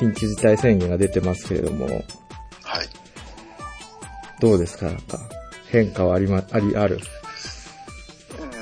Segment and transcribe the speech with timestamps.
[0.00, 2.04] 緊急事態宣言が出てますけれども、はい。
[4.40, 4.86] どうですか？
[4.86, 5.18] なんか、
[5.70, 6.96] 変化はありま、あり、ある？
[6.96, 8.48] うーん。
[8.48, 8.52] うん。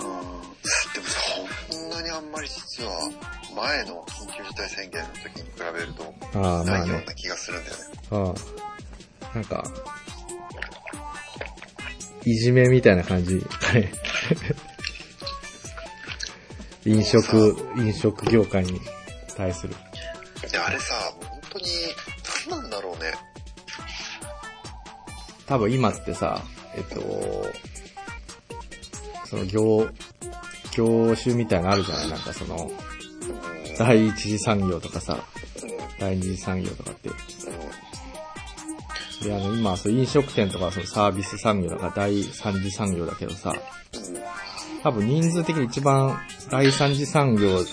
[0.00, 1.06] でも
[1.68, 3.10] そんなにあんまり実は、
[3.54, 6.64] 前の緊急事態宣言の時に比べると、ああ。
[6.64, 7.82] ないような気がするんだよね。
[8.10, 8.34] あ
[9.32, 9.34] あ。
[9.34, 9.64] なんか、
[12.24, 13.92] いじめみたいな感じかね。
[16.84, 18.80] 飲食、飲食業界に
[19.36, 19.74] 対する。
[20.50, 21.64] いや、あれさ、本当に、
[22.50, 23.12] 何なんだろうね。
[25.46, 26.42] 多分今ってさ、
[26.74, 27.00] えっと、
[29.26, 29.88] その業、
[30.74, 32.10] 業種みたいなのあるじゃない？
[32.10, 33.76] なんかその、うん。
[33.78, 35.24] 第一次産業とかさ、
[35.62, 35.70] うん。
[35.98, 37.08] 第二次産業とかって。
[37.08, 37.14] うん
[39.22, 43.54] で、あの、今、そう飲食店とかそのサービス産業だから第三次産業だけどさ、
[44.82, 46.18] 多分人数的に一番
[46.52, 47.64] 第三次産業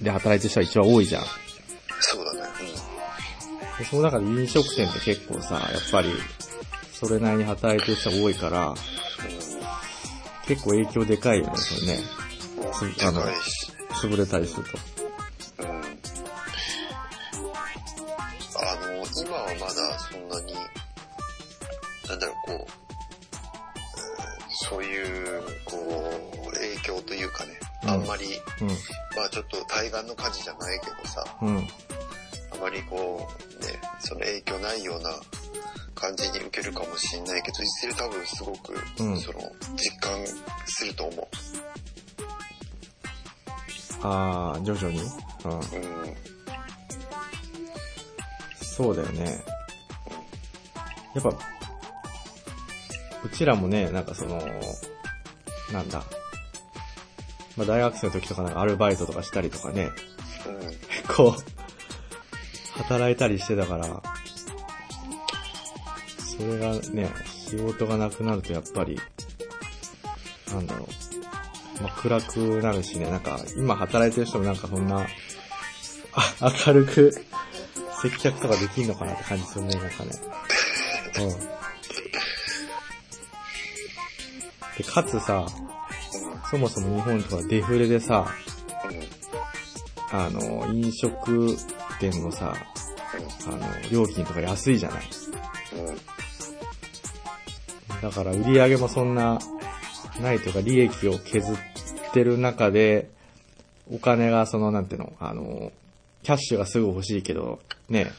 [0.00, 1.24] で働いてる人は一番多いじゃん。
[1.98, 2.40] そうだね。
[3.80, 6.10] でその中で飲食店って結構さ、やっぱり、
[6.92, 8.74] それなりに働いてる人が多いから、
[10.46, 11.98] 結構影響でかいよね、それね。
[12.80, 12.94] うん。
[12.94, 13.22] つあの。
[13.90, 14.95] 潰れたりすると。
[29.16, 31.46] まあちょっと対岸の火事じゃないけどさ、ん。
[31.46, 31.58] うん。
[31.58, 33.28] あまりこ
[33.60, 35.10] う、ね、その影響ないような
[35.94, 39.40] 感じに受けるかもしれないけど、いずれ多分すごく、うんその、
[39.76, 40.26] 実感
[40.66, 41.28] すると思
[44.02, 45.00] ああ、徐々に？
[45.00, 45.50] うん。
[45.50, 45.54] う。
[45.54, 46.16] うん。
[48.60, 49.42] そうだよね。
[51.14, 54.38] やっぱ、うちらもね、なんかその、
[55.72, 56.04] なんだ？
[57.56, 59.90] まあ大学生の時とかなんかアルバイトとかしたりとかね、
[60.46, 61.14] うん。
[61.14, 64.02] こう、働いたりしてたから、
[66.18, 67.10] それがね、
[67.48, 69.00] 仕事がなくなるとやっぱり、
[70.52, 71.82] なんだろう。
[71.82, 75.06] まあ、暗くなるしね、なんか、今働いてる人もなんかそんな、
[76.12, 77.12] あ、明るく、
[78.02, 80.10] 接客とかできんのかなって感じするね、なんかね。
[81.20, 81.30] うん。
[84.78, 85.46] で、かつさ、
[86.50, 88.26] そもそも日本とかデフレでさ、
[90.12, 91.56] あの、飲食
[92.00, 92.54] 店のさ、
[93.46, 95.02] あの、料金とか安いじゃない。
[98.02, 99.38] だから売り上げもそんな、
[100.20, 101.56] ないというか利益を削っ
[102.12, 103.10] てる中で、
[103.90, 105.72] お金がその、なんていうの、あの、
[106.22, 108.12] キャッシュがすぐ欲しいけど、ね、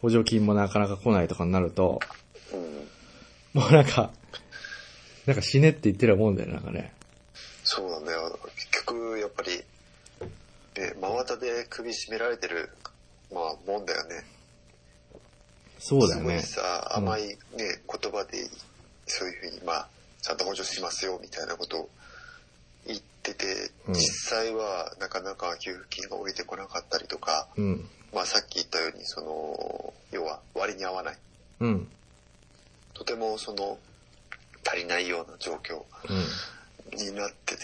[0.00, 2.00] 補助金もなかなか来ないとかになると、
[3.52, 4.10] もうなんか、
[5.26, 6.92] なんか死ねって言ってるもんだよ、なんかね。
[7.72, 8.36] そうなんだよ。
[8.56, 12.68] 結局、やっぱり、ね、真綿で首絞められてる、
[13.32, 14.24] まあ、もんだよね。
[15.78, 16.40] そうだよね。
[16.40, 18.44] すごいさ、甘いね、言葉で、
[19.06, 19.88] そういうふうに、まあ、
[20.20, 21.90] ちゃんと補助しますよ、みたいなことを
[22.88, 24.00] 言ってて、うん実
[24.36, 27.88] 際はなかなか給付金が降りてこなかったりとか、うん。
[28.12, 31.18] まあさっき言ったように、その、要は割に合わない。
[31.60, 31.88] うん。
[32.94, 33.78] とてもその、
[34.66, 35.76] 足りないような状況
[36.08, 36.24] うん。
[36.96, 37.62] になってて、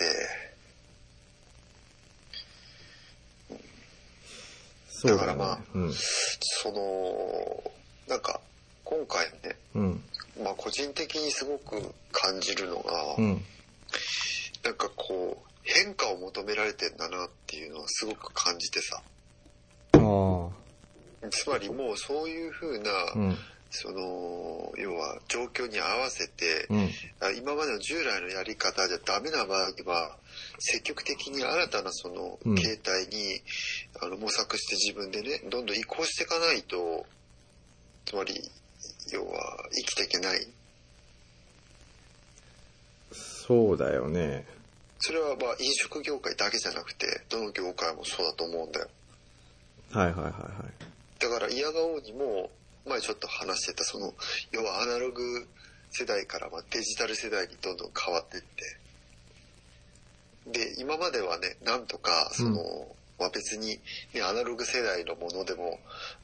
[4.88, 5.26] そうだよね。
[5.26, 5.92] だからまあうん。
[5.92, 7.70] その、
[8.08, 8.40] なんか、
[8.84, 10.02] 今回ね、うん。
[10.42, 13.44] まあ個人的にすごく感じるのが、うん。
[14.64, 19.02] なんかこう、変化を求められてんだなっていうのはすごく感じてさ。
[19.92, 21.28] ああ。
[21.30, 23.38] つまりもうそういう風な、うん。
[23.70, 26.90] その、要は状況に合わせて、うん。
[27.20, 30.16] あ今までの従来のやり方じゃダメな場合は、
[30.58, 33.40] 積極的に新たなそのうん形態に、
[34.00, 37.06] あの模索して自分でね、どんどん移行していかないと、
[38.04, 38.34] つまり、
[39.12, 40.46] 要は生きていけない。
[43.12, 44.46] そうだよね。
[44.98, 48.88] それはまあ飲食業界だけじゃなくて、どの業界もそうだと思うんだよ。
[49.92, 51.20] はいはいはいはい。
[51.20, 52.50] だから嫌がおうにも、
[52.86, 54.14] 前ちょっと話してた、その、
[54.52, 55.46] 要はアナログ
[55.90, 58.76] 世代からまあデジタル世代にどんどん変わっていって。
[60.46, 62.62] で、今まではね、なんとか、その、
[63.18, 63.78] まあ別に、
[64.14, 65.80] ね、アナログ世代のものでも、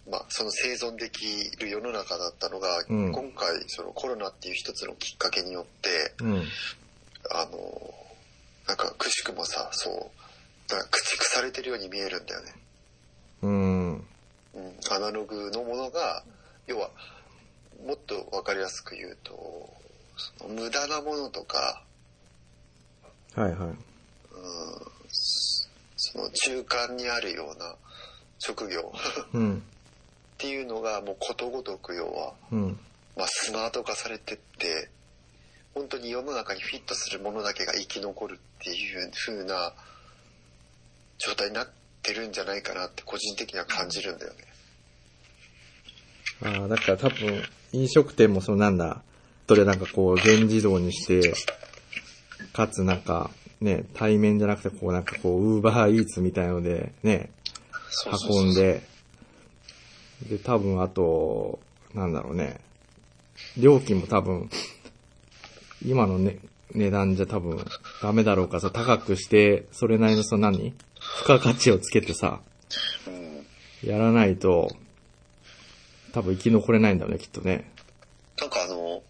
[0.08, 1.26] まあその生存でき
[1.58, 6.42] る世の中だったのが、うん今回そのコロナっていう一つのきっかけによって、うん。
[7.30, 7.94] あの、
[8.68, 9.94] なんかくしくもさ、そう、
[10.68, 12.54] だから駆逐されてるように見えるんだよね。
[13.42, 13.92] うん。
[13.94, 14.04] うん、
[14.90, 16.24] アナログのものが、
[16.66, 16.90] 要は、
[17.84, 19.74] もっとわかりやすく言うと、
[20.38, 21.84] その無駄なものとか、
[23.34, 23.58] はいはい。
[23.60, 23.76] うん、
[25.96, 27.74] その中間にあるような
[28.38, 28.92] 職業
[29.32, 29.56] うん。
[29.56, 29.60] っ
[30.38, 32.78] ていうのがもうことごとく要は、うん。
[33.16, 34.90] まあ、スマート化されてって、
[35.74, 39.72] 本当に世の中にフィットするものだけが生き残るっていう風な
[41.18, 41.68] 状態になっ
[42.02, 44.51] てるんじゃないかなって個人的には感じるんだよね。
[46.44, 47.42] ああ、だから多分、
[47.72, 49.02] 飲食店もそのなんだ、
[49.46, 51.34] どれなんかこう、全自動にして、
[52.52, 53.30] かつなんか、
[53.60, 57.30] ね、対面じゃなくてこうなんかこう、ウーバーイーツみたいので、ね、
[58.28, 58.54] 運ん。
[58.54, 58.82] で、
[60.28, 61.60] で、多分あと、
[61.94, 62.60] なんだろうね、
[63.56, 64.50] 料金も多分、
[65.84, 66.38] 今のね、
[66.74, 67.64] 値段じゃ多分
[68.02, 70.74] ダメだろうからさ、高くして、それなりのその何？
[71.18, 72.40] 付加価値をつけてさ、
[73.06, 73.10] う
[73.86, 73.88] ん。
[73.88, 74.70] やらないと、
[76.12, 77.70] 多分生き残れないんだよね、きっとね。
[78.38, 79.02] なんかあの、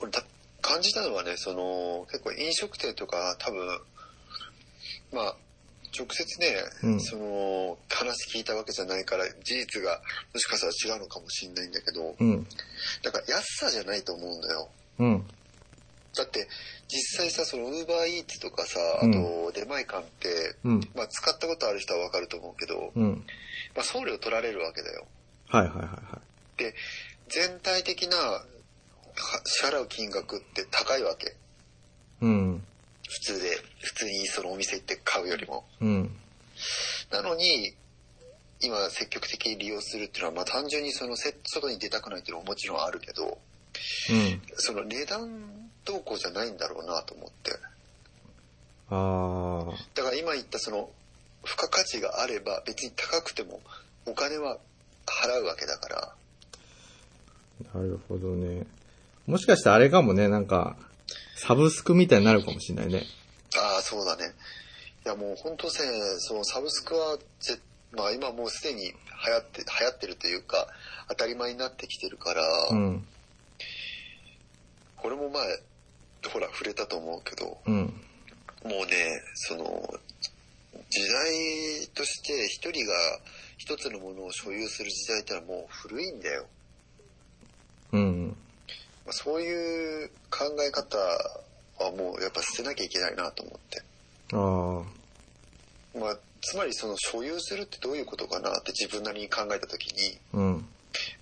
[0.00, 0.22] 俺だ
[0.60, 3.66] 感じたのはね、その、結構飲食店とか多分、
[5.12, 5.36] まあ、
[5.98, 10.00] 直接ね、うんその、話聞いたわけじゃないから、事実が
[10.34, 12.46] もしかしたら違うのかもしれないんだけど、うん。
[13.02, 14.68] だから安さじゃないと思うんだよ。
[14.98, 15.26] うん。
[16.14, 16.48] だって、
[16.88, 20.80] 実際さ、その、ウーバーイーツとかさ、あうんと、出前館って、うん。
[20.94, 23.24] まあ、使ったことある人はわかると思うけど、うん。
[23.74, 25.06] まあ、送料取られるわけだよ。
[25.48, 26.20] はいはいはいは
[26.56, 26.74] で、
[27.28, 28.44] 全体的なは
[29.44, 31.28] 支払う金額って高いわけ。
[31.28, 31.30] い。
[32.22, 32.62] うん。
[33.08, 33.48] 普通で、
[33.80, 35.64] 普通にそのお店行って買うよりも。
[35.80, 36.10] うん。
[37.10, 37.72] なのに、
[38.60, 43.38] 今積極的に利用するっていうのは、まあ単純にそのせ外に出たくないっていうのはもちろんあるけど、
[44.10, 44.42] うん。
[44.56, 47.52] その値段動向じゃないんだろうなと思って。
[48.90, 49.86] ああ。
[49.94, 50.90] だから今言ったその、
[51.44, 53.60] 付加価値があれば別に高くても
[54.06, 54.58] お金は
[55.10, 56.14] 払うわけだから、
[57.74, 58.66] なるほどね。
[59.26, 60.76] もしかしたらあれかもね、なんか、
[61.36, 63.02] サブスクみたいになるかもしれないね。
[63.56, 64.34] ああ、そうだね。
[65.04, 65.72] いやもう本当ね、
[66.18, 67.58] そのサブスクはぜ、
[67.92, 68.92] まあ今もうすでに流
[69.32, 70.68] 行って、流行ってるというか、
[71.08, 73.06] 当たり前になってきてるから、うん。
[74.96, 75.46] これも前、
[76.32, 77.76] ほら触れたと思うけど、うん。
[77.76, 77.90] も
[78.64, 79.64] うね、その、
[80.90, 82.94] 時代として一人が
[83.58, 86.46] 一つのものを所有する時代ってのはもう古いんだよ。
[87.92, 88.28] うん。
[89.04, 93.82] まあ、そういう考え方はもうやっぱ捨てなきゃいけないなと思って。
[94.32, 94.84] あ
[95.96, 95.98] あ。
[95.98, 100.68] まあ、つまりその所有するってどういうことかなって自分なりに考えた時に、うん。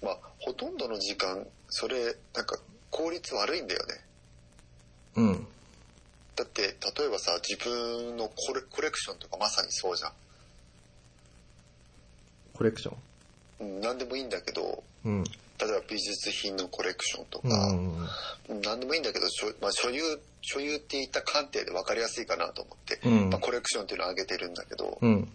[0.03, 2.59] まあ、ほとんどの時間、それ、なんか
[2.91, 3.95] 効率悪いんだよね。
[5.17, 5.47] うん。
[6.35, 10.13] だって、例えばさ、自分のコレコレクションとかまさにそうじゃん。
[12.57, 12.97] コレクション？
[13.61, 15.25] うん、何でもいいんだけど、うん。
[15.59, 17.79] 例えば美術品のコレクションとうか、ん。
[18.49, 20.01] うん何でもいいんだけど、所まあ、所有、
[20.41, 25.29] 所有って言った観点で分かりやすいかなと思って、うんまあ、コレクションっていうのを挙げてるんだけど、うん。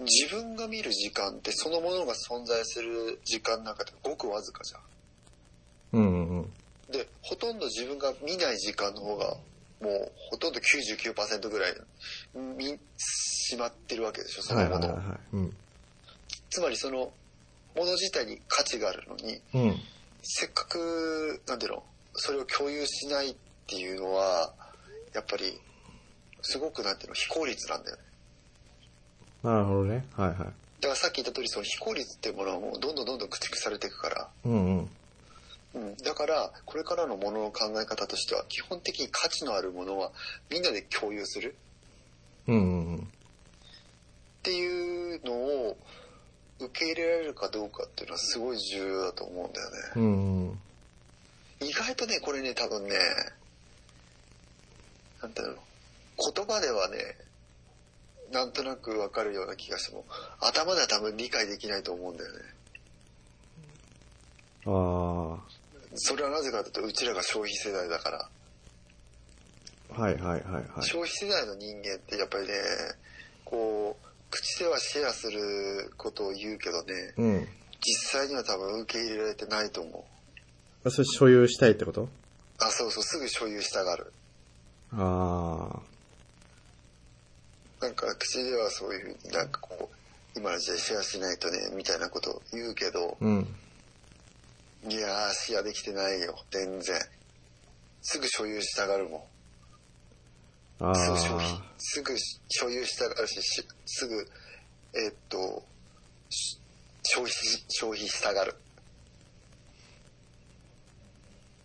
[0.00, 6.00] 自分が見る時間ってそのものが存在する時間の中でごくわずかじゃん。
[6.00, 6.28] うん。
[6.28, 6.52] うん。
[6.90, 9.36] で、ほとんど自分が見ない時間の方が、
[9.80, 11.74] もうほとんど99%ぐらい
[12.34, 14.74] 見しまってるわけでしょ、そのもの。
[14.74, 15.18] はいはいはいはい。
[15.34, 15.56] うん。
[16.54, 17.12] つまりその
[17.74, 19.76] もの自体に価値があるのに、うん。
[20.22, 21.82] せっかく、なんていうの、
[22.12, 24.54] それを共有しないっていうのは、
[25.12, 25.60] やっぱり、
[26.42, 28.02] すごくなんていうの、非効率なんだよね。
[29.42, 30.06] なるほどね。
[30.16, 30.38] はいはい。
[30.38, 30.54] だか
[30.90, 34.90] らさっき言った通り、その非効率っていうものはもうどんどんどんどん駆逐されていくから、うんうん。
[35.74, 40.12] うん、だから、これからのものの考え方としては、基本的に価値のあるものは
[40.50, 41.56] みんなで共有する
[42.46, 42.98] うんうんうん。
[42.98, 43.00] っ
[44.44, 45.76] ていうのを
[46.60, 49.76] 受け入れられるかどうかっていうのはすごい重要だと思うんだよね。
[49.96, 50.58] うんうん。
[51.60, 52.96] 意外とね、これね、多分ね、
[55.22, 55.58] なんだろう、
[56.34, 56.98] 言葉ではね、
[58.30, 60.04] なんとなくわかるような気がしても、
[60.40, 62.38] 頭では多分理解できないと思うんだよね。
[64.66, 65.38] あ
[65.96, 68.28] それはなぜかというと、うちらが消費世代だから。
[69.96, 70.00] あ。
[70.00, 70.64] はいはいはいはい。
[70.82, 72.54] 消費世代の人間ってやっぱりね、
[73.44, 77.48] こう、口ではシェアすることを言うけどね、うん。
[77.80, 80.04] 実際には多分受け入れられてないと思
[80.84, 80.90] う。
[80.90, 82.08] それ所有したいってこと？
[82.58, 84.12] あ、そうそう、すぐ所有したがる。
[84.92, 85.80] あ
[87.80, 89.90] なんか口ではそういうふうになんかこ
[90.34, 93.48] う、今の時代シェアしないとね、みたいなことを言うけどあ。、うん。
[94.88, 97.00] いやー、シェアできてないよ、全然。
[98.02, 99.26] すぐ所有したがるも
[100.78, 102.14] すぐ消費あ。、すぐ
[102.48, 104.26] 所有したがるし、しすぐ、
[104.94, 105.62] えーっと、
[106.30, 106.58] し
[107.04, 108.54] 消費し、消費したがる。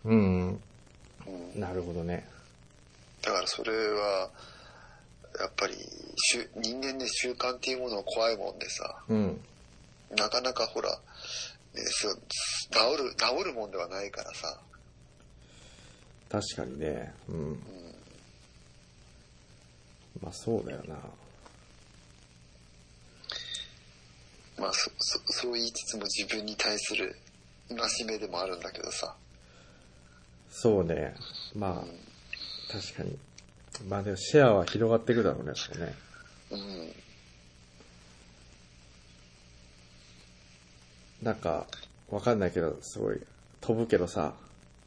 [0.06, 0.62] うん。
[1.28, 2.28] うん、なるほどね。
[3.22, 4.30] だからそれは、
[5.40, 5.76] やっぱり
[6.34, 9.42] 習人間で習慣っていうものは怖いもんでさ、うん。
[10.18, 10.98] なかなかほら、ね、
[11.86, 12.16] そう
[12.72, 14.60] 治る、治るもんではないからさ、
[16.30, 17.14] 確かにね。
[17.28, 17.60] うん。
[20.22, 20.96] まあそうだよな。
[24.58, 27.16] まあそ、そ、そう言いつつも自分に対する
[27.70, 29.16] 戒めでもあるんだけどさ、
[30.50, 31.16] そうね。
[31.56, 33.18] まあ、確かに。
[33.88, 35.96] まあでもシェアは広がっていくだろうね、それね。
[36.52, 36.94] うん、
[41.22, 41.68] なんか、
[42.10, 43.22] わかんないけど、すごい、
[43.62, 44.34] 飛ぶけどさ、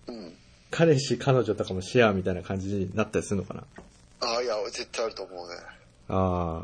[0.07, 0.35] うん。
[0.71, 3.65] 彼氏、彼女とかもシェアみたいな感じになったりするのかな？
[4.23, 5.57] ああ、いや、絶対あると思うね。
[6.09, 6.63] あ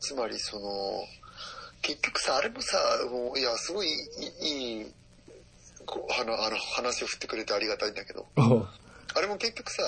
[0.00, 1.04] つまりその、
[1.82, 2.78] 結局さ、あれもさ、
[3.10, 3.88] もういや、すごい
[4.40, 4.92] いい、
[5.86, 8.26] こうあの、あの、話を振ってくれてありがたいんだけど、
[9.14, 9.82] あれも結局さ、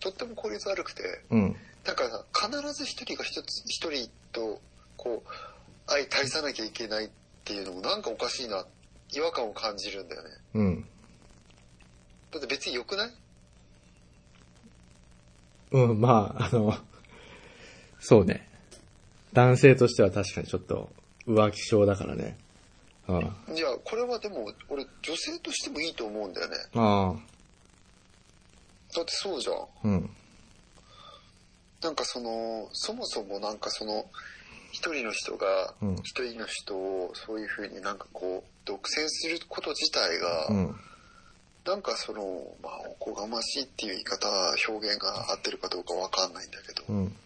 [0.00, 1.56] とっても効率悪くて、うん。
[1.84, 4.60] なんかさ、必ず一人が一つ、一人と、
[4.96, 5.28] こう、
[5.86, 7.10] 相対さなきゃいけないっ
[7.44, 8.64] ていうのもなんかおかしいな、
[9.12, 10.30] 違和感を感じるんだよね。
[10.54, 10.88] うん。
[12.32, 13.10] だって別に良くない？
[15.74, 16.72] うん、まあ、あの、
[17.98, 18.48] そうね。
[19.32, 20.88] 男性としては確かにちょっと
[21.26, 22.38] 浮気症だからね。
[23.08, 23.16] うん。
[23.18, 26.56] いや、これはでも、俺、女性としてもいいと思うんだよね。
[26.74, 27.14] あ
[28.94, 29.56] だってそうじゃん。
[29.56, 29.58] あ。
[29.82, 30.10] うん。
[31.82, 34.06] なんかその、そもそもなんかその、
[34.70, 40.76] 一人の人がうん、一人の人をそういうふうになんかこう、独占すること自体が、うん。
[41.66, 42.20] なんかその、
[42.62, 44.28] まあ、おこがましいっていう言い方、
[44.68, 47.16] 表現が合ってるかどうかわかんないんだけど、うん。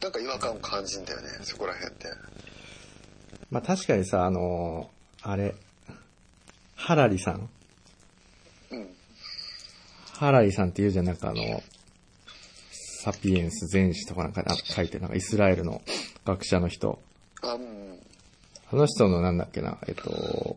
[0.00, 2.08] なんか違和感を感じんだよね、そこら辺って。
[3.50, 4.90] まあ確かにさ、あの
[5.22, 5.56] あれ、
[6.76, 7.48] ハラリさん
[8.70, 8.88] うん。
[10.12, 11.62] ハラリさんって言うじゃん、なんかあの、
[13.02, 15.82] サピエンス全史とかなんか書いてる、なんかイスラエルの
[16.24, 17.02] 学者の人。
[17.42, 17.98] あ、うん。
[18.72, 20.56] あの人のなんだっけな、えっと、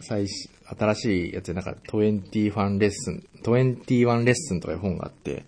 [0.00, 5.44] 最新、新しいやつでなんか21レッスン、21レッスンとかいう本があって、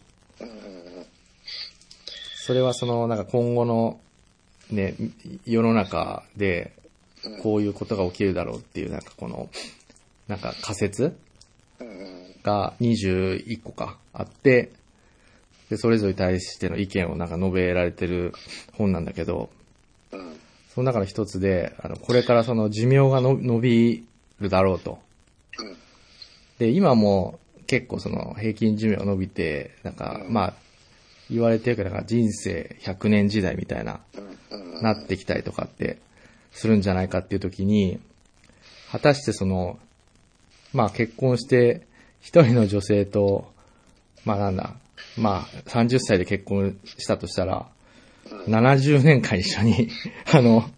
[2.36, 4.00] それはそのなんか今後の
[4.70, 4.94] ね、
[5.44, 6.72] 世の中で
[7.42, 9.48] こういうことが起きるだろうっていうなんかこの、
[10.28, 11.16] なんか仮説。
[12.42, 14.70] が21個かあって、
[15.70, 18.32] で、それぞれに対しての意見をなんか述べられてる
[18.72, 19.50] 本なんだけど、
[20.74, 24.04] その中の一つで、あの、これからその寿命がの伸び
[24.40, 24.98] るだろうと。
[25.58, 25.76] うん。
[26.58, 30.54] で、今も結構その平均寿命が伸びて、なんか、まあ、
[31.30, 34.00] 言われてるけど、なんか人生100年時代みたいな。
[34.82, 35.98] なってきたりとかって、
[36.52, 38.00] するんじゃないかっていう時に、
[38.90, 39.78] 果たしてその、
[40.72, 41.86] まあ結婚して、
[42.20, 43.52] 一人の女性と、
[44.24, 44.74] まあなんだ、
[45.16, 47.66] まあ30歳で結婚したとしたら、
[48.46, 49.88] 70年間一緒に、
[50.32, 50.68] あの、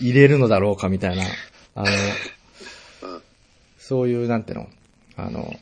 [0.00, 1.24] 入れるのだろうかみたいな、
[1.74, 1.86] あの、
[3.92, 4.68] そういう、なんていうの、
[5.18, 5.54] あの、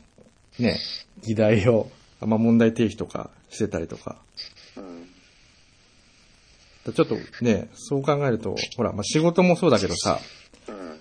[0.57, 0.79] ね、
[1.21, 4.15] 議題を、まあ問題提起とかしてたりとか、
[4.77, 5.09] うん。
[6.93, 10.21] ちょっとね、そう考えると、ほら、まあ、仕事もそうだけどさ、
[10.69, 10.97] うん。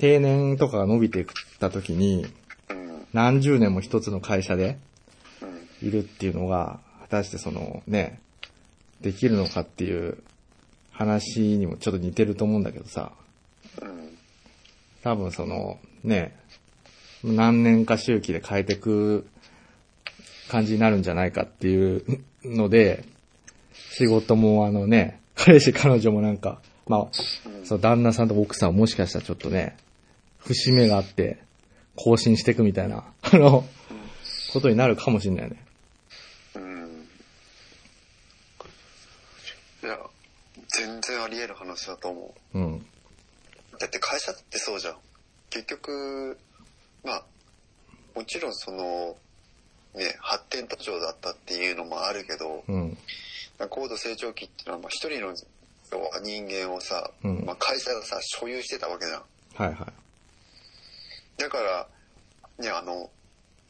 [0.00, 1.26] 定年とかが伸びていっ
[1.60, 2.26] た時に、
[2.70, 3.06] うん。
[3.12, 4.78] 何十年も一つの会社で
[5.40, 5.88] うん。
[5.88, 8.18] いるっていうのが、果たしてそのね、
[9.00, 10.18] できるのかっていう
[10.90, 13.12] 話にもちょっと似てると思うんだけどさ、
[13.80, 14.05] うん。
[15.06, 16.36] 多分そのね、
[17.22, 19.24] 何年か周期で変えていく
[20.50, 23.04] 感じになるんじゃないかっていうので、
[23.72, 27.08] 仕事もあのね、彼氏彼女もなんか、まあ、
[27.62, 29.76] その旦那さんと奥さんもしかしたらちょっとね、
[30.38, 31.38] 節目があって、
[31.94, 33.64] 更新していくみたいな、あの、
[34.52, 35.64] ことになるかもしれないね。
[36.56, 37.08] うん。
[39.84, 40.00] いや、
[40.66, 42.58] 全然あり得る話だと思う。
[42.58, 42.86] うん。
[43.78, 44.96] だって会社ってそうじゃん。
[45.50, 46.38] 結局、
[47.04, 47.24] まあ、
[48.14, 49.16] もちろんその、
[49.94, 52.98] ね、発展途上だったっていうのもあるけど、うん。
[53.70, 55.34] 高度成長期っていうのは、まあ一人の
[56.22, 59.22] 人間をさ、うんまあ会社がさ、所有してたわけじゃん。
[59.54, 59.92] はいはい。
[61.40, 61.86] だから、
[62.58, 63.10] ね、あの、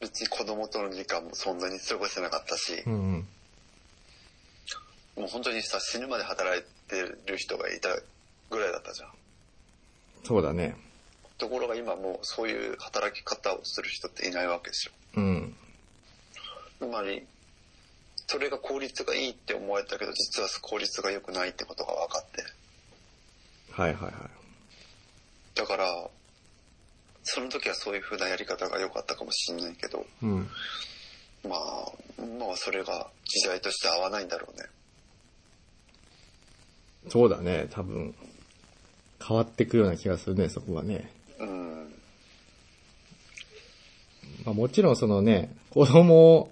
[0.01, 3.29] 別に子供との時間もそんなに過ごせなかったし、うんうん。
[5.17, 7.89] もう本当にさ、死ぬまで働いてる人がいた
[8.51, 9.11] ぐらいだったじゃん。
[10.27, 10.75] そうだね。
[11.39, 14.93] ところが今もうそういう働き方をする人っていないわけですよ。
[15.17, 15.57] うん。
[16.81, 17.25] つまり、
[18.27, 22.43] それが効率がいいって思われたけど、実は効率が良くないってことが分かって。
[23.71, 24.13] はいはいはい。
[25.55, 25.87] だから、
[27.23, 30.49] その時はそういう風なやり方が良かったかもしんないけど、うん。
[31.45, 31.59] まあ、
[32.41, 34.67] まあそれが時代として合わないんだろうね。
[37.09, 38.13] そうだね、多分。
[39.25, 41.11] 変わってくような気がするね、そこはね。
[41.39, 41.95] うん。
[44.45, 46.51] まあもちろんそのね、子供を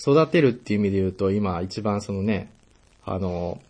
[0.00, 2.50] 育てるっていう意味で言うと、今一番そのね、
[3.04, 3.60] あの、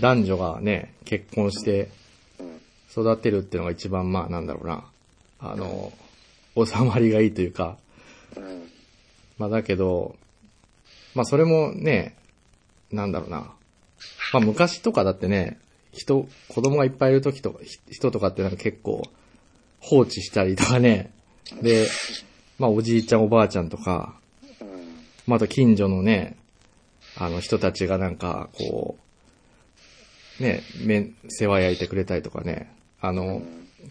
[0.00, 1.90] 男女がね、結婚して
[2.38, 2.60] うん。
[2.90, 4.84] 育てるっていうのが一番まあなんだろうな、
[5.38, 5.92] あの、
[6.56, 7.76] 収まりがいいというか、
[8.36, 8.70] うん。
[9.38, 10.16] まあだけど、
[11.14, 12.16] まあそれもね、
[12.90, 13.38] なんだろうな。
[13.38, 13.54] ま
[14.34, 15.58] あ昔とかだってね、
[15.96, 19.02] 人、子供がいっぱいいる時とか、ひ人とかってなんか結構
[19.80, 21.10] 放置したりとかね。
[21.62, 21.86] で、
[22.58, 24.18] まあおじいちゃんおばあちゃんとか、
[24.60, 24.68] うん。
[25.26, 26.36] まああと近所のね、
[27.16, 28.96] あの人たちがなんかこ
[30.40, 33.42] う、ね、め、世話焼いてくれたりとかね、あの、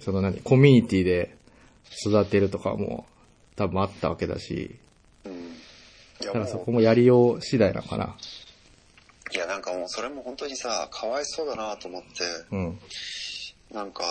[0.02, 1.36] その何、コミュニティで
[2.06, 3.06] 育てるとかも
[3.56, 4.76] 多分あったわけだし、
[6.24, 8.16] だからそもこもやりよう次第なのかな。
[9.32, 12.08] う、いやなんかもうそれも本当にさ、かわいそうだなと思って、
[12.52, 12.80] うん。
[13.72, 14.04] なんか、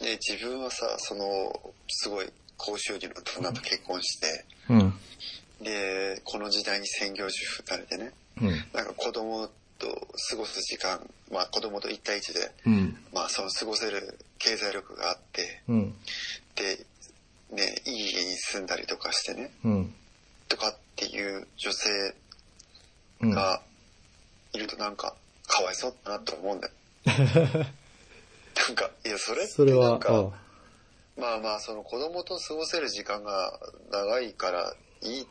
[0.00, 2.26] ね、自分はさ、その、すごい
[2.56, 4.94] 高収入の旦那と結婚して、うん。
[5.62, 8.48] で、この時代に専業主婦になれてね、うん。
[8.72, 11.00] なんか子供と過ごす時間、
[11.30, 12.96] まあ子供と一対一で、うん。
[13.12, 15.94] まあその過ごせる経済力があって、うん。
[16.54, 16.86] で、
[17.50, 19.94] ね、いい家に住んだりとかしてね、うん。
[20.48, 22.14] とかっていう女性うん。
[23.30, 23.62] が
[24.52, 25.14] いるとなんか、
[25.46, 26.74] かわいそうだなと思うんだよ。
[27.06, 30.44] なんか、いや、それってなんか、あ
[31.16, 33.58] まあまあ、その子供と過ごせる時間が
[33.90, 35.26] 長いからいい、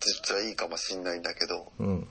[0.00, 2.08] 実はいいかもしんないんだけど、うん。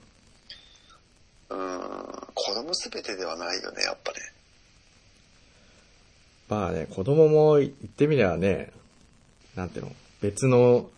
[1.50, 4.18] うーん、子供すべてではないよね、やっぱね。
[6.48, 8.72] まあね、子供も言ってみればね、
[9.54, 10.90] なんていうの、別の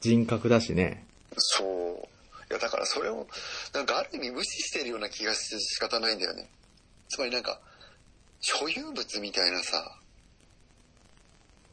[0.00, 1.04] 人格だしね。
[1.36, 2.08] そう。
[2.50, 3.26] いや、だからそれを、
[3.74, 6.48] なんかある意味無視してるような気がして仕方ないんだよね。
[7.08, 7.60] つまりなんか、
[8.40, 9.98] 所有物みたいなさ、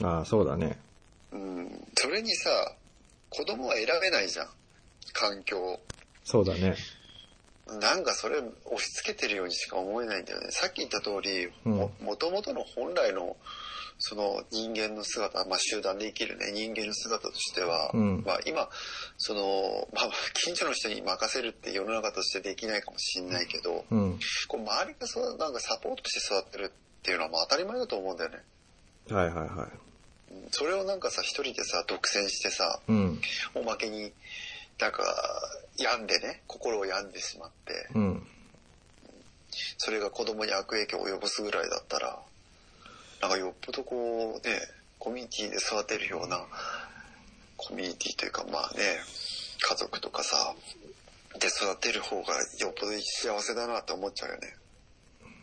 [0.04, 0.78] ああ、そうだね。
[1.32, 2.50] うん、それにさ、
[3.30, 4.50] 子供は選べないじゃん。
[5.14, 5.80] 環境。
[6.24, 6.76] そうだね。
[7.68, 10.48] なんかそれ押し付けてるようにしか思えないんだよね。
[10.52, 13.36] さっき言った通り、うんも、もともとの本来の、
[13.98, 18.68] その人間の姿、まあ集団で生きるね、人間の姿としては、うんまあ今、
[19.18, 24.20] その、まあ近所の人に任せるって世の中としてできないかもしんないけど、うん。
[24.48, 28.38] こう周りがそうなんかサポートして育ってるっていうのはまあ当たり前だと思うんだよね。
[29.10, 29.48] はいはいはい。
[29.48, 29.86] うん
[30.52, 33.22] それをなんかさ、一人でさ、独占してさ、うん。
[33.54, 34.12] おまけに、
[34.80, 35.04] なんか、
[35.78, 38.28] 病んでね、心を病んでしまって、うん。
[39.78, 42.20] それが子供に悪影響を及ぼすぐらいだったら、
[43.26, 44.56] なんかよっぽどこうね、
[45.00, 46.46] コミュニティで育てるような、
[47.58, 49.00] コミュニティというかまあね、
[49.68, 50.54] 家族とかさ、
[51.40, 54.42] で育てる方がよっぽど幸せだなって思っちゃうよね。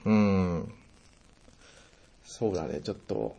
[0.05, 0.75] うん。
[2.25, 3.35] そうだね、ちょっと。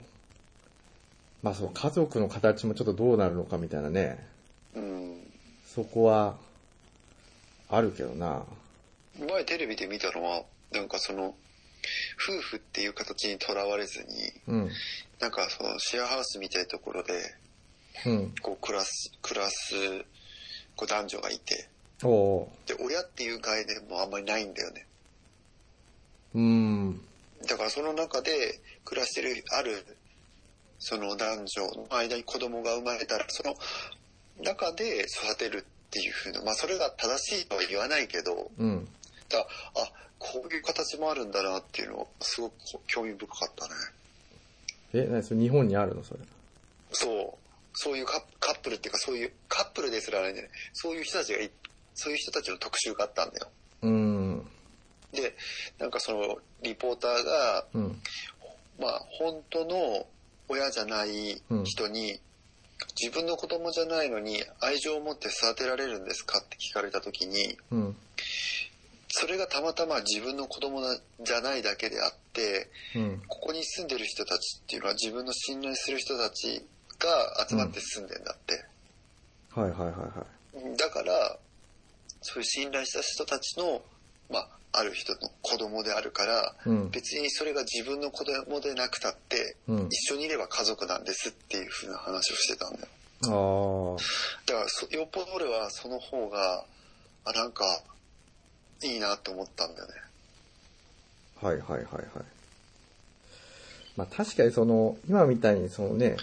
[1.41, 4.27] まあそう、家族の形もちょっとどうなるのかみたいなね。
[4.75, 5.31] うん。
[5.73, 6.35] そこは、
[7.69, 8.43] あるけどな。
[9.17, 11.33] 前テレビで見たのは、なんかその、
[12.27, 14.07] 夫婦っていう形にとらわれずに、
[14.47, 14.69] うん。
[15.19, 17.13] なんかそのシェアハウスみたいなところで、
[18.05, 18.33] うん。
[18.41, 19.75] こう暮らす、暮らす、
[20.75, 21.69] こう男女がいて、
[22.65, 24.85] で、親っていう概念もあんまりないんだよね。
[26.35, 26.39] う。
[26.39, 27.01] うん。
[27.47, 28.31] だからその中で
[28.85, 29.85] 暮らしてる、ある、
[30.79, 33.55] その男女の間に子供が生まれたら、その
[34.41, 38.87] 中で育てるっていうふうな、まあそれが正しいとは言わないけど、うん。
[39.33, 42.55] だあ、こういう形もあるんだなっていうのをすごく
[42.87, 43.73] 興味深かったね。
[44.93, 46.19] え、なにそれ日本にあるのそれ。
[46.91, 47.43] そう。
[47.75, 50.53] そういうカップルっていうかそういう、カップルですらないんだよね。
[50.73, 51.51] そういう人たちがい、
[51.95, 53.47] そういう人たちの特集があったんだよ。
[53.81, 54.47] うん。
[55.11, 55.35] で、
[55.79, 58.01] なんかそのリポーターが、うん。
[58.79, 60.05] まあ本当の
[60.47, 62.19] 親じゃない人に、
[62.99, 67.95] 自分の子供じゃないのに愛情を持って育てられるんですかって聞かれた時に、うん。
[69.15, 73.21] それがたまたま自分の子供なじゃないだけであって、うん。
[73.27, 76.65] ここに住んでる人たちっていうのは自分の信頼する人たち
[76.97, 78.65] が集まって住んでんだって。
[79.51, 80.77] はいはいはいはい。
[80.77, 81.37] だから、
[82.21, 83.83] そういう信頼した人たちの、
[84.31, 84.49] まあ、
[84.79, 86.89] ある人の子供であるから、うん。
[86.89, 89.87] 別にそれが自分の子供でなくたって、うん。
[89.91, 92.87] 一緒にいれば家族なんですっていう風な話をしてたんだよ。
[93.29, 94.03] ああ。
[94.47, 96.65] だからそ、よっぽど俺はその方が、
[97.25, 97.63] あ、なんか、
[98.81, 99.93] いいなって思ったんだよね。
[101.41, 101.85] はいはいはいはい。
[103.95, 106.17] まあ確かにその、今みたいにそのね、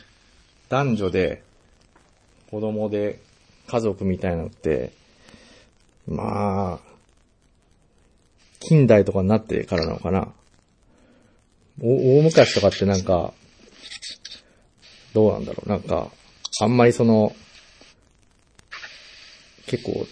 [0.68, 1.42] 男女で
[2.50, 3.20] 子供で
[3.66, 4.92] 家族みたいなのって、
[6.08, 6.90] まあ、
[8.58, 10.28] 近代とかになってからなのかな。
[11.80, 13.32] お大昔とかってなんか、
[15.14, 15.68] どうなんだろう。
[15.68, 16.10] なんか、
[16.60, 17.34] あんまりその、
[19.66, 20.06] 結構、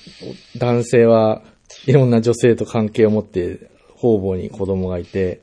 [0.56, 1.42] 男性は
[1.86, 5.40] いろんな女性と関係を持って、方々に子供がいて、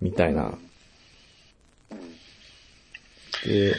[0.00, 0.54] みたいな。
[3.44, 3.74] で、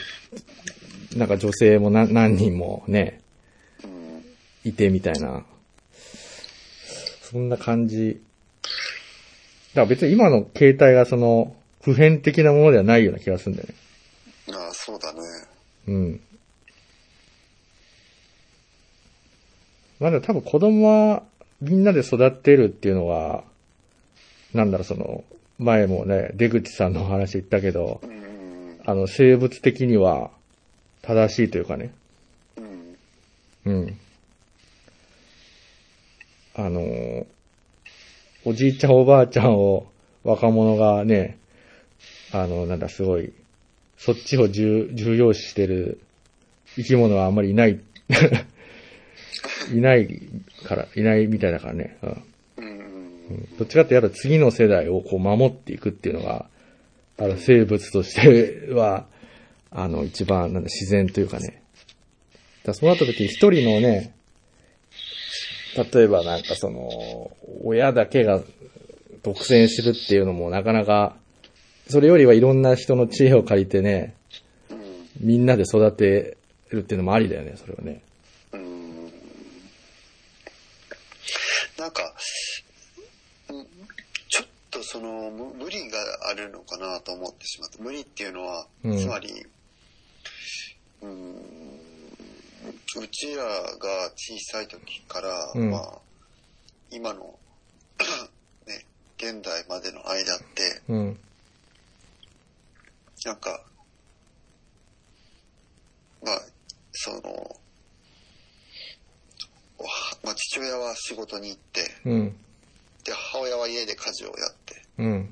[1.16, 3.20] なんか女性も何何人もね、
[3.84, 4.24] うん。
[4.64, 5.44] いてみたいな。
[7.22, 8.22] そんな感じ。
[9.74, 13.76] だから別に今の携帯がその、普遍的なものではないような気がするんだよね。
[14.54, 15.20] ああ、そうだね。
[15.88, 16.22] うん。
[20.02, 21.24] まあでも多分子供は
[21.62, 23.44] みんなで育ってるっていうのは、
[24.54, 25.24] なんだろうその、
[25.60, 28.80] 前もね、出口さんのお話言ったけど、うん。
[28.84, 30.32] あの、生物的には
[31.04, 31.94] 正しいというかね。
[32.58, 32.98] うん。
[33.66, 33.98] うん。
[36.56, 37.26] あのー
[38.44, 39.86] おじいちゃんおばあちゃんを
[40.24, 41.38] 若者がね、
[42.34, 43.34] あの、なんだ、すごい、
[44.00, 46.02] そっちを重重要視してる
[46.76, 47.80] 生き物はあんまりいない、
[49.72, 50.08] いない
[50.66, 51.98] から、いないみたいだからね。
[52.02, 52.24] うん
[53.32, 53.58] うん。
[53.58, 56.46] どっちかってやっぱ次の世代をこう守っていくっていうのが、
[57.18, 59.06] あの生物としては、
[59.72, 61.62] あの一番なんだ自然というかね。
[62.64, 64.14] だそうなった時に一人のね、
[65.94, 67.32] 例えばなんかその、
[67.64, 68.42] 親だけが
[69.24, 71.16] 独占するっていうのもなかなか、
[71.88, 74.16] それよりはいろんな人の知恵を借りてね、
[74.70, 74.80] うん。
[75.20, 76.38] みんなで育て
[76.70, 78.02] るっていうのもありだよね、それはね。
[78.54, 78.82] うん
[81.82, 82.14] なんか、
[83.50, 83.66] うん
[84.30, 85.98] ちょっとそのむ無理が
[86.30, 87.82] あるのかなと思ってしまった。
[87.82, 89.46] 無理っていうのは、うんつまり、
[91.02, 91.36] うん、
[93.02, 96.00] うちらが小さい時から、うんまあ、
[96.92, 97.40] 今の、
[98.68, 98.86] ね、
[99.18, 101.20] 現代までの間って、うん。
[103.26, 103.66] なんか、
[106.22, 106.42] まあ、
[106.92, 107.61] その、
[110.24, 112.36] まあ、父親は仕事に行って、うん。
[113.04, 115.24] で、母親は家で家事をやって、うん。
[115.24, 115.28] っ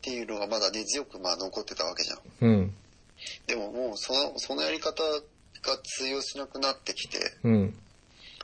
[0.00, 2.18] ていうのがまだ根強くまあ残ってたわけじゃん。
[2.40, 2.74] うん。
[3.46, 7.74] でももうその、そのやり方が通用しなくなってきて、うん。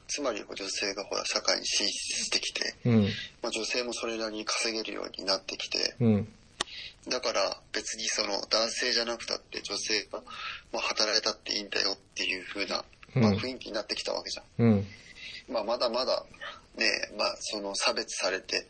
[0.06, 1.92] つまり女性がほら社会に進出
[2.24, 3.02] してきて、うん。
[3.42, 6.28] まあ、女性もそれなりに稼げるようになってきて、うん。
[7.08, 10.22] だから別にその男性じゃなくたって女性が
[10.72, 12.84] まあ働いたっていいんだよっていう風な、
[13.14, 14.86] まあ、うん雰囲気になってきたわけじゃん。
[15.48, 15.54] うん。
[15.54, 16.24] まあまだまだ
[16.76, 18.66] ね、まあその差別されて、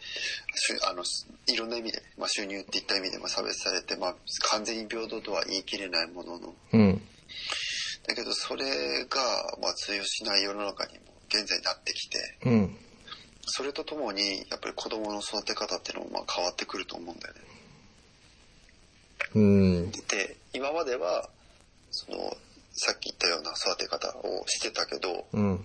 [0.88, 1.04] あの、
[1.46, 4.14] いろんな意味で、まあ収入っていった意味でも差別されて、まあ
[4.50, 7.02] 完全に平等とは言い切れないものの、うん。
[8.06, 9.20] だけどそれが
[9.60, 12.76] まあ通用しない世の中にも現在なってきて、うん。
[13.46, 17.40] それとともにやっぱり子供の育て方っていうのもまあ変わってくると思うんだよね。
[19.34, 19.90] うん。
[19.90, 21.28] で、今までは、
[21.90, 22.18] その、
[22.72, 25.64] さっき言ったような育て方をしてたけど、うん。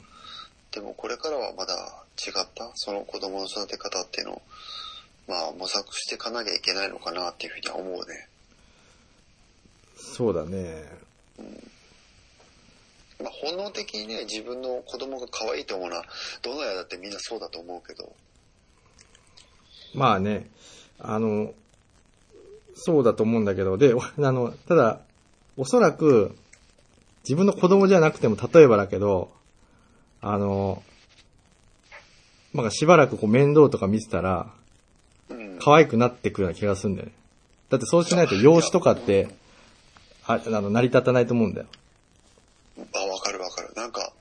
[0.73, 1.73] でもこれからはまだ
[2.17, 4.41] 違った、その子供の育て方っていうのを、
[5.27, 8.27] まあ模索していかなきゃいけないのかなっていうふうには思うね。
[9.95, 10.83] そうだね。
[13.21, 16.05] まあ本能的にね、自分の子供が可愛いと思うのは、
[16.41, 18.11] どの親だってみんなそうだと思うけど、
[19.93, 20.49] まあね、
[20.99, 21.53] あの、
[22.75, 25.01] そうだと思うんだけど、で、お あの、ただ、
[25.55, 26.35] おそらく、
[27.23, 29.31] 自分の子供じゃなくても、例えばだけど、
[30.23, 30.81] あの、
[32.53, 34.47] まあ、しばらくこう面倒とか見てたら、
[35.29, 35.59] うん。
[35.59, 37.13] 可愛くなってくるような気がするんだよね。
[37.69, 39.27] だってそうしないと養子とかって、
[40.25, 41.67] ああの、成り立たないと思うんだよ。
[42.77, 43.73] あ、わかるわかる。
[43.75, 44.13] なんか、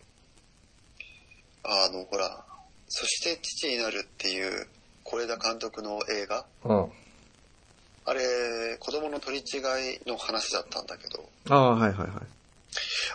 [1.63, 2.45] あの、ほら、
[2.89, 4.67] そして父になるっていう、
[5.05, 6.45] 是枝監督の映画？
[6.65, 6.93] うん。
[8.05, 12.09] あれ、子供の取り違いの話だったんだけど、ああ、はいはいはい。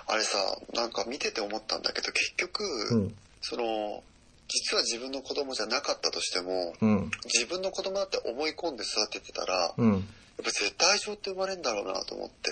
[0.08, 0.38] あれさ、
[0.73, 3.15] なんか見てて思ったんだけど、結局、うん。
[3.41, 4.04] その、
[4.50, 7.12] 実は自分の子供じゃなかったとしても、うん。
[7.26, 10.04] 自分の子供だって思い込んで育ててたら、やっうん。
[10.38, 12.52] ぱ絶対愛情って生まれるんだろうなと思って。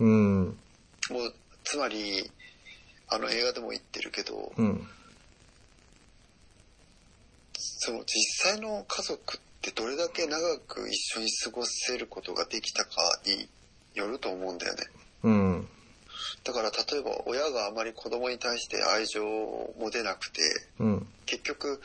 [0.00, 0.44] うん。
[1.10, 2.30] もう、つまり、
[3.08, 4.88] あの映画でも言ってるけど、うん。
[7.58, 12.90] その実際の家族ってどれだけ長く一緒に過ごせることができたか
[13.24, 13.48] に
[13.94, 14.82] よると思うんだよね。
[15.22, 15.68] うん。
[16.46, 20.40] だから例えば親があまり子供に対して愛情を持てなくて、
[20.78, 21.06] うん。
[21.26, 21.80] 結局、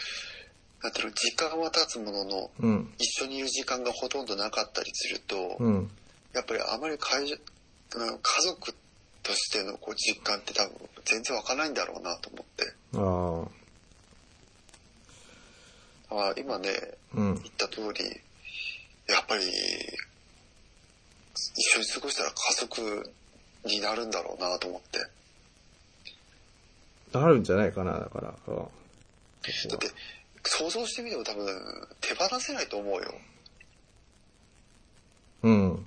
[0.84, 2.93] なんていうの、時間は経つものの、うん。
[3.00, 5.89] 一緒にいる時間がほとんどなかったりすると、うん。
[6.34, 7.38] やっぱりあまり家家
[8.43, 8.76] 族っ
[9.24, 13.50] としてのこう実感って多分全然わかんないんだろうなと思って。
[16.13, 16.30] ああ。
[16.30, 16.69] あ今ね、
[17.15, 17.34] うん。
[17.36, 18.06] 言った通り、
[19.08, 19.43] やっぱり、
[21.56, 23.13] 一緒に過ごしたら家族
[23.65, 25.00] になるんだろうなと思って。
[27.17, 28.34] なるんじゃないかな、だから。
[28.47, 28.56] うん
[29.69, 29.88] だって、
[30.43, 31.47] 想像してみても多分
[32.00, 33.13] 手放せないと思うよ。
[35.43, 35.86] うん。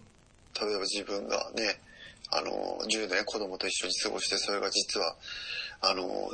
[0.61, 1.81] 例えば自分がね、
[2.31, 5.17] あの、10年子供と一緒に過ごして、それが実は、
[5.83, 6.31] あの、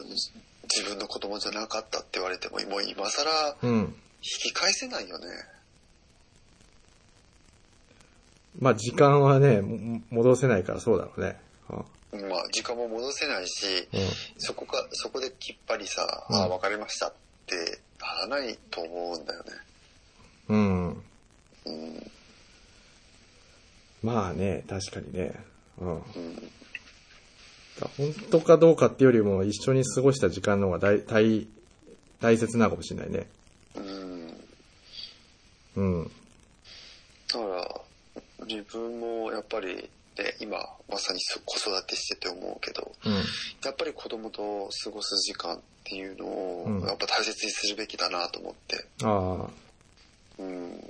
[0.75, 3.95] 自分の子供じゃなかったって言われても、もう今更うん。
[4.23, 5.27] 引き返せないよね。
[8.61, 11.37] まあ、時間はね、も戻せないからそうだろうね。
[12.13, 14.01] まあ、時間も戻せないし、うん。
[14.39, 17.13] そこか、そこできっぱりさ、うんああ、わかりましたっ
[17.47, 19.51] てならないと思うんだよね。
[20.49, 20.89] うん。
[20.89, 22.11] うん。
[24.03, 25.33] まあね、確かにね。
[25.81, 25.95] うん。
[25.95, 26.03] うん。
[27.97, 31.47] 本当かどうかっていうよりも一緒に過ごした時間の方が大、大、
[32.21, 33.27] 大切なのかもしれないね。
[33.77, 34.41] うん。
[35.77, 36.11] うん。
[37.33, 37.80] だから、
[38.51, 39.89] 自分もやっぱり、ね、
[40.41, 40.59] 今、
[40.89, 43.13] まさにそ子育てしてて思うけど、うん。
[43.65, 48.85] やっぱり子供と過ごす時間っていうのうんを、やっぱ大切にするべきだなと思って。
[49.05, 49.49] あ
[50.39, 50.81] うん。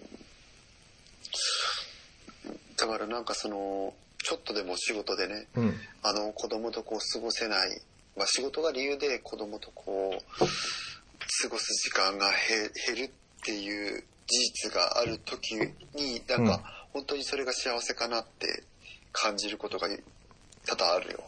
[2.78, 3.92] だからなんかその、
[4.22, 5.60] ちょっとでも仕事でね、あ。
[5.60, 5.74] うん。
[6.02, 7.80] あの子供とこう過ごせない、
[8.16, 14.38] まあ仕事が理由で子供とこう、過ごす時間が減減るっていう事
[14.70, 15.56] 実がある時
[15.94, 18.64] に、なんか本当にそれが幸せかなって
[19.12, 19.88] 感じることが
[20.66, 21.22] 多々あるよ。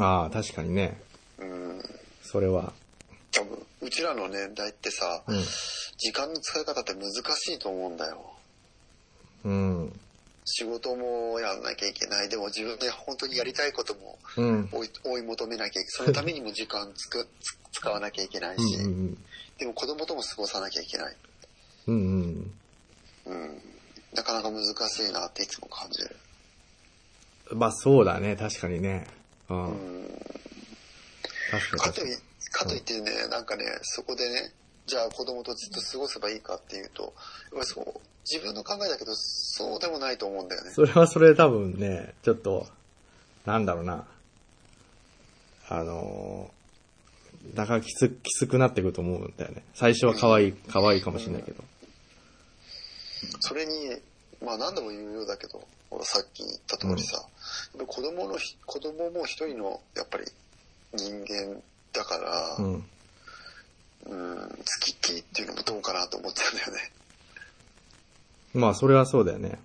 [0.00, 1.00] ああ、確かにね。
[1.38, 1.82] うん。
[2.22, 2.72] それは。
[3.32, 5.42] 多分、うちらの年代ってさ、うん。
[5.96, 8.32] 時間の使い方って難しいと思うんだよ。
[9.44, 10.00] うん。
[10.44, 12.28] 仕事もやんなきゃいけない。
[12.28, 14.68] でも自分で本当にやりたいこともうん。
[14.72, 15.86] 追い追い求めなきゃいけない。
[15.88, 19.24] そのためにも時間つく つ使わなきゃいけないし、うん。
[19.58, 21.16] でも子供とも過ごさなきゃいけない。
[21.88, 21.94] うん。
[21.94, 22.57] うん。
[23.28, 23.62] うん。
[24.14, 26.16] なかなか難しいなっていつも感じる。
[27.52, 29.06] まあそうだね、確かにね。
[29.48, 29.64] うん。
[29.66, 30.08] うん。
[31.50, 32.16] 確かに確かとい
[32.50, 34.52] かといってね、なんかね、そこでね、
[34.86, 37.12] じゃあ子供とずっと過ごせばいいかっていうと、やっ
[37.52, 40.70] ぱりそう、自分の考えだけど、そうでもないと思うんだよね。
[40.70, 42.66] それはそれ多分ね、ちょっと、
[43.44, 44.06] なんだろうな。
[45.70, 49.62] あのー、だからきつ、きつくなってくると思うんだよね。
[49.74, 51.62] 最初は可愛い、可愛いかもしれないけど。
[53.40, 54.00] それに、
[54.44, 55.66] まあ何度も言うようだけど、
[56.02, 57.26] さっき言った通りさ、やっ
[57.72, 60.24] ぱり子供のひ、子供も一人の、やっぱり
[60.94, 61.60] 人間
[61.92, 64.48] だから、ううん、ん。
[64.64, 66.92] 付きっきりっていうのもどうかなと思っちゃうんだよね。
[68.54, 69.58] まあそれはそうだよね。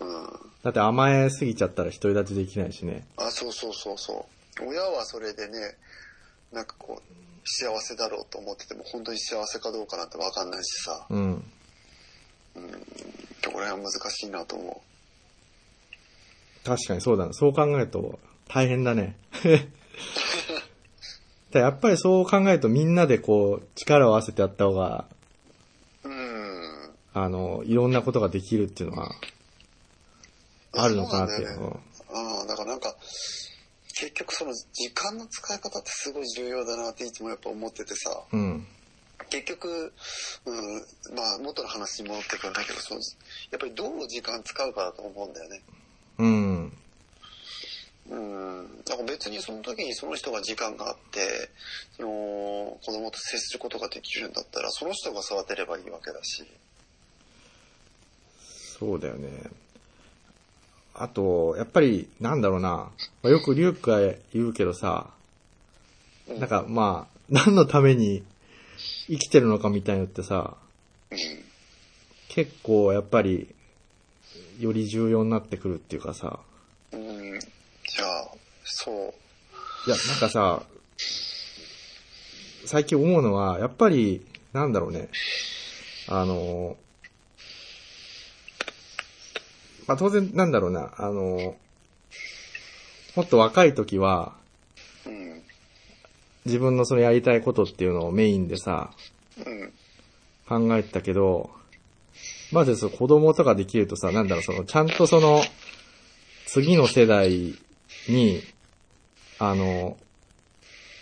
[0.00, 0.28] うん。
[0.62, 3.06] だって甘えすぎちゃったら独り立ちできないしね。
[3.16, 4.26] あ、そうそうそうそ
[4.60, 4.66] う。
[4.66, 5.76] 親はそれでね、
[6.52, 7.02] なんかこう、
[7.44, 11.44] 幸せだろうと思ってても、本当に幸せかどうかなんてわかんないしさ、うん。
[12.54, 14.82] これは難しいなと思
[16.64, 17.32] 確かにそうだな。
[17.32, 19.16] そう考えると大変だね。
[21.52, 25.06] でやっぱりそう考えるとみんなでこう力を合わせてやった方が、
[26.04, 26.08] う。
[26.08, 26.94] うん。
[27.12, 29.10] あの、いろんなことができるっていうのは
[30.72, 31.46] あるのかなって。
[31.46, 31.72] そうね
[32.12, 32.94] ああ、だからなんか、
[33.94, 38.66] 結局その時間の使い方ってすごい重要だなっていつもやっぱ思っててさ、うん。
[39.28, 39.92] 結局、
[40.46, 43.00] うん、まあ元の話に戻ってくるんだけど、その
[43.50, 45.62] やっぱりどう時間使うかだと思うんだよね。
[46.18, 46.72] うん。
[48.10, 48.82] うん。
[48.84, 51.50] だから別にその時にその人が時間があって、
[51.96, 52.08] その
[52.84, 56.44] 子供と接することができるんだったら、その人が育てればいいわけだし。
[58.78, 59.28] そうだよね。
[60.94, 62.68] あと、やっぱり、なんだろうな。
[62.70, 62.90] ま
[63.24, 64.00] あよくリュウクが
[64.34, 65.10] 言うけどさ、
[66.28, 68.24] うなんかまあ、何のために
[69.10, 70.56] 生きてるのかみたいなのってさ、
[71.10, 71.18] うん。
[72.28, 73.52] 結構やっぱり、
[74.60, 76.38] より重要になってくるっていうかさ、
[76.92, 77.40] うん。
[77.40, 78.28] じゃあ、
[78.62, 78.94] そう。
[79.86, 80.62] いや、なんかさ、
[82.66, 85.08] 最近思うのは、やっぱり、なんだろうね、
[86.06, 86.76] あの、
[89.88, 91.56] まあ当然なんだろうな、あの、
[93.16, 94.39] もっと若い時は、うん。
[96.46, 98.90] 自分のそのやりたいことっていうのをメインでさ、
[99.38, 99.72] うん。
[100.48, 101.50] 考えてたけど、
[102.52, 105.42] まずその子供とかできるとさ、なんだろう、その、ちゃんとその、
[106.46, 107.54] 次の世代
[108.08, 108.42] に、
[109.38, 109.96] あの、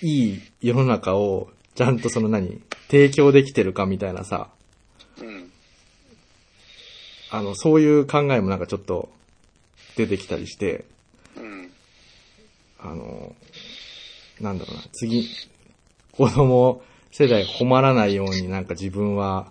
[0.03, 4.51] いい世の中を、ちゃんとその何、提供できてるかみたいなさ、
[5.21, 5.51] うん。
[7.31, 9.09] あの、そういう考えもなんかちょっと
[9.97, 10.85] 出てきたりして、
[11.37, 11.71] うん。
[12.79, 13.35] あの、
[14.41, 15.29] なんだろうな、次、
[16.13, 19.51] 子供世代が困らないようになんか自分は、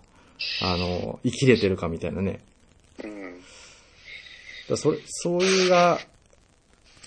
[0.62, 2.40] あの、生きれてるかみたいなね。
[3.04, 3.40] うん。
[4.70, 6.00] だそれ、そういうが、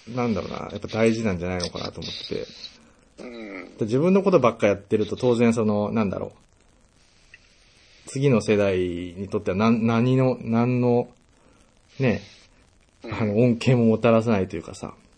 [0.08, 2.46] なんだろうな、やっぱ大事なんじゃないのかなと思ってて。
[3.18, 3.76] うん。
[3.78, 6.40] で自分のことばっかやってると当然その、なんだろう。
[8.06, 11.08] 次の世代にとっては何、何の、何の、
[12.00, 12.22] ね、
[13.04, 14.88] あの、恩恵ももたらさないというかさ。
[14.88, 15.09] うん。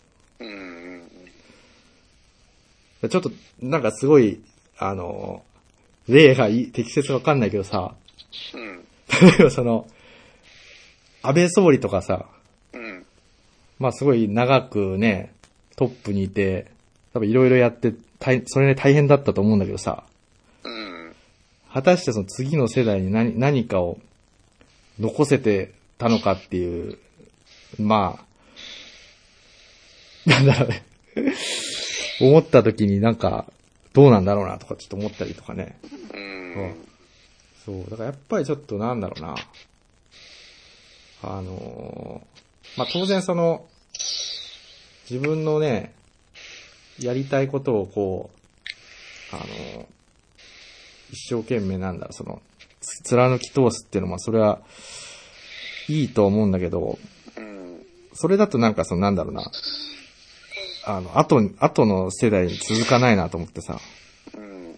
[3.09, 4.41] ちょっと、なんかすごい、
[4.77, 5.43] あの、
[6.07, 7.95] 例が適切かわかんないけどさ、
[8.53, 8.83] うん。
[9.21, 9.87] 例えばその、
[11.21, 12.25] 安倍総理とかさ、
[12.73, 13.05] うん。
[13.79, 15.33] まあすごい長くね、
[15.75, 16.71] トップにいて、
[17.13, 20.03] 多分いろいろやって、大それね大変だったと思うんだけどさ、
[20.63, 21.15] うん。
[21.71, 23.99] 果たしてその次の世代に何何かを
[24.99, 26.97] 残せてたのかっていう、
[27.79, 28.19] ま
[30.25, 30.83] あ、なんだろうね。
[32.21, 33.45] 思った時になんか、
[33.93, 35.77] どうなんだろうなとかちょっと思ったりとかね。
[36.13, 36.17] う
[36.61, 36.75] ん。
[37.65, 39.35] そう、だからやっぱりちょっとなんだろうな。
[41.23, 43.65] あのーまあ、当然その、
[45.09, 45.93] 自分のね、
[46.99, 49.85] やりたいことをこう、あのー
[51.13, 52.41] 一生懸命なんだろう、その、
[52.81, 54.61] つ貫き通すっていうのは、それは、
[55.87, 56.97] いいと思うんだけど、
[57.37, 57.85] うん。
[58.13, 59.43] それだとなんかそのなんだろうな、
[60.85, 63.79] あの、後に、後の世代に続かないなと思ってさ、
[64.35, 64.75] うん。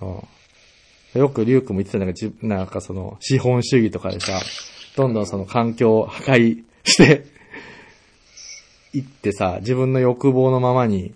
[0.00, 0.28] うん
[1.14, 4.40] よくリュウ君も言ってたんだけど、じなんかその、資本主義とかでさ、
[4.96, 7.26] どんどんその環境を破壊して、
[8.94, 11.14] いってさ、自分の欲望のままに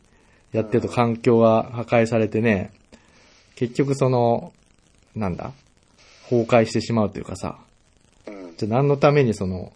[0.53, 2.73] やってると環境が破壊されてね、
[3.55, 4.53] 結局その、
[5.15, 5.53] なんだ
[6.29, 7.59] 崩壊してしまうというかさ、
[8.27, 8.55] うん。
[8.57, 9.73] じゃあ何のためにその、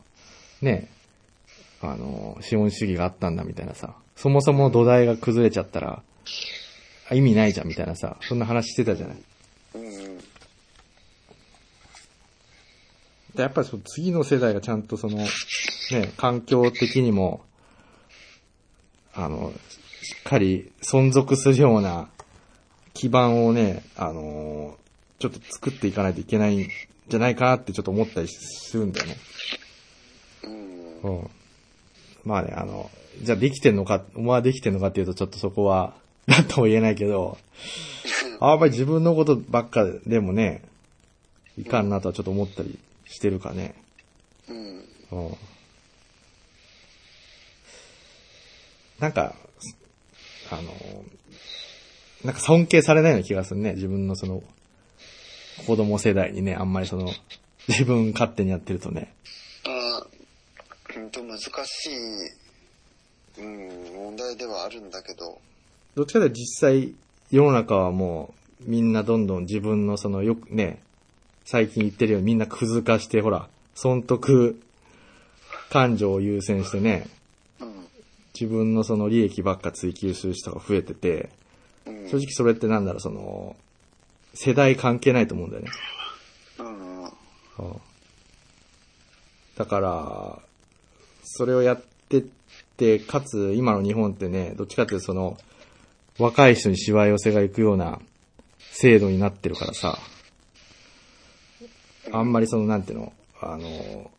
[0.63, 0.89] ね、
[1.83, 6.03] あの、資本主義があったんだみたいなさ、そもそも土台が崩れちゃったら、
[7.09, 9.17] あ意味ないじゃんみたいなさ、そんな話してたじゃない。
[13.37, 15.29] やっぱりその次の世代がちゃんとその、ね、
[16.17, 17.43] 環境的にも、
[19.15, 19.53] あの、
[20.03, 22.09] しっかり存続するような
[22.95, 24.77] 基盤をね、あの
[25.19, 26.69] ちょっと作っていかないといけないん
[27.09, 29.17] じゃないかなってちょっと思ったりするんだよね。
[31.03, 31.31] うん。
[32.25, 32.31] うん。
[32.31, 32.91] まあね、あの、
[33.23, 35.95] じゃあできてんのか、お前はできてんのかっていうとちょっとそこは、
[36.27, 37.39] なんとも言えないけど、
[38.41, 40.63] あんまり自分のことばっかでもね、
[41.59, 43.75] いかんなとはちょっと思ったりしてるかね。
[44.49, 44.85] うん。
[45.13, 45.37] うん。
[48.99, 49.35] なんか、
[50.51, 50.73] あの、
[52.25, 53.75] なんか尊敬されないような気がするね。
[53.75, 54.43] 自分のその、
[55.67, 57.11] 子供世代にね、あんまりその、
[57.69, 59.13] 自分勝手にやってるとね。
[60.97, 65.39] うんと難しい、うん、問題ではあるんだけど、
[65.95, 66.95] どっちかというと実際、
[67.31, 68.35] 世の中はも
[68.67, 70.83] う、みんなどんどん自分のその、よくね、
[71.45, 74.61] 最近言ってるようにみんなクズ化して、ほら、損得
[75.71, 77.07] 感情を優先してね、
[77.61, 77.87] うん。
[78.35, 81.31] 自分のその利益ばっか追求する人が増えてて、
[81.87, 82.09] うん。
[82.09, 83.57] 正直それってなんだろう、その、
[84.35, 85.71] 世代関係ないと思うんだよね。
[86.59, 87.05] うん。
[87.05, 87.11] うん
[89.57, 90.39] だから、
[91.33, 92.25] それをやってっ
[92.77, 95.39] て、かつ今の日本ってね、どっちかっていうとその、
[96.19, 98.01] 若い人にしわ寄せが行くような
[98.73, 99.99] 制度になってるからさ、
[102.13, 104.11] あんまりその、なんていうの、あの、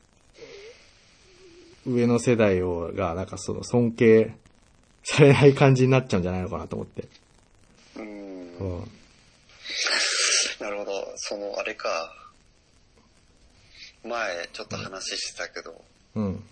[1.86, 4.34] 上の世代を、が、なんかその、尊敬
[5.04, 7.08] されない感じになっちゃうんじゃないのかなと思って。
[7.98, 8.58] うん。
[8.58, 8.92] うん。
[10.60, 10.92] なるほど。
[11.18, 11.90] その、あれか。
[14.04, 15.84] 前、ちょっと話してたけど、
[16.16, 16.44] うん。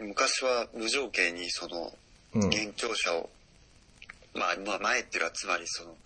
[0.00, 1.92] 昔は無条件にその、
[2.34, 2.44] うん。
[2.44, 2.48] うん。
[2.48, 3.28] 現聴者を、
[4.34, 5.96] まあ、まあ、前っていうのはつまりその、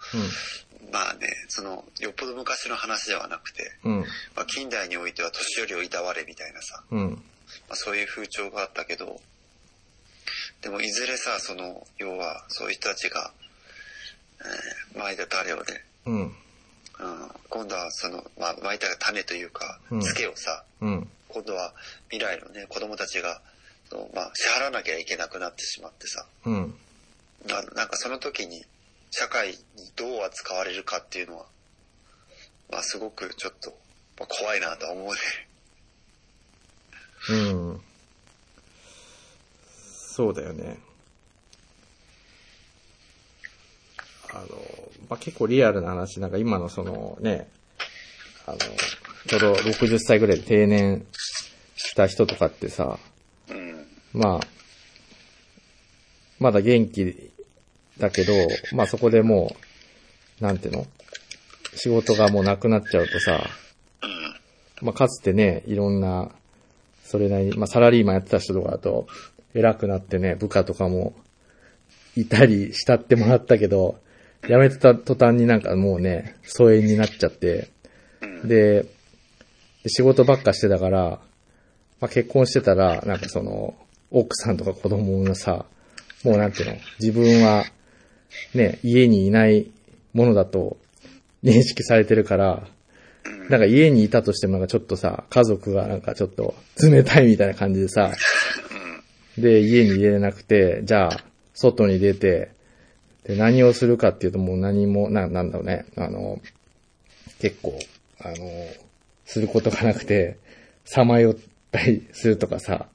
[0.91, 4.01] まあね、その、よっぽど昔の話ではなくて、うん。
[4.35, 7.11] まあ、近代においては年寄りをいたわれみたいなさ、うん。
[7.11, 7.19] ま
[7.71, 9.21] あ、そういう風潮があったけど、
[10.63, 13.33] でもいずれさ、その、要は、そういう人たちが、
[14.95, 15.63] えー、前田種をね、
[16.07, 16.21] うん。
[16.21, 16.33] うん、
[17.51, 21.09] 今度はその、まあ、巻いた種というかうん、ツケをさ、うん。
[21.29, 21.75] 今度は
[22.11, 23.41] 未来のね、子供たちが、そ
[23.95, 26.75] のまあ、支払わなきゃいけなくなってしまってさ、うん。
[27.47, 28.65] ななんかその時に、
[29.11, 29.57] 社会に
[29.97, 31.47] どう扱われるかっていうのは、
[32.71, 33.71] まあ、すごくちょっと、
[34.19, 35.11] まあ、怖いなとは思うね。
[37.31, 37.81] うん。
[39.67, 40.79] そうだよね。
[44.31, 44.47] あの、
[45.09, 47.49] まあ、結構リアルな話、なんか今のそのね、
[48.47, 51.07] あの、ちょうど60歳ぐらいで定年
[51.77, 53.14] した人とかってさ、うん。
[54.15, 54.41] まあ、
[56.39, 57.31] まだ元気
[57.99, 58.33] だけど、
[58.73, 59.55] まあそこでも
[60.41, 60.87] う、なんていうの？
[61.75, 63.45] 仕事がもうなくなっちゃうとさ、
[64.81, 66.31] まあかつてね、いろんな、
[67.05, 69.09] それなりに、まあサラリーマンやってた人とかだと、
[69.53, 71.15] 偉くなってね、部下とかも、
[72.17, 73.99] いたり慕ってもらったけど、
[74.47, 77.69] 辞めてた途端になんかもうね、疎遠になっちゃって、
[78.45, 78.87] で
[79.87, 81.19] 仕事ばっかしてたから、
[82.01, 83.75] まあ、結婚してたら、なんかその、
[84.15, 85.67] 奥さんとか子供がさ、
[86.23, 87.65] もうなんていうの、自分は、
[88.55, 89.71] ね、家にいない
[90.13, 90.77] ものだと
[91.43, 92.67] 認識されてるから、
[93.51, 98.13] なんか家にいたとしてもなんかちょっとさ、家族がなんかちょっと冷たいみたいな感じでさ、
[99.37, 102.53] で、家に入れなくて、じゃあ、外に出て、
[103.25, 106.41] で、何をするかっていうともう何も、な、なんだろうね、あの、
[107.41, 107.77] 結構、
[108.21, 108.37] あの、
[109.25, 110.39] することがなくて、
[110.85, 111.37] さまよっ
[111.73, 112.87] たりするとかさ、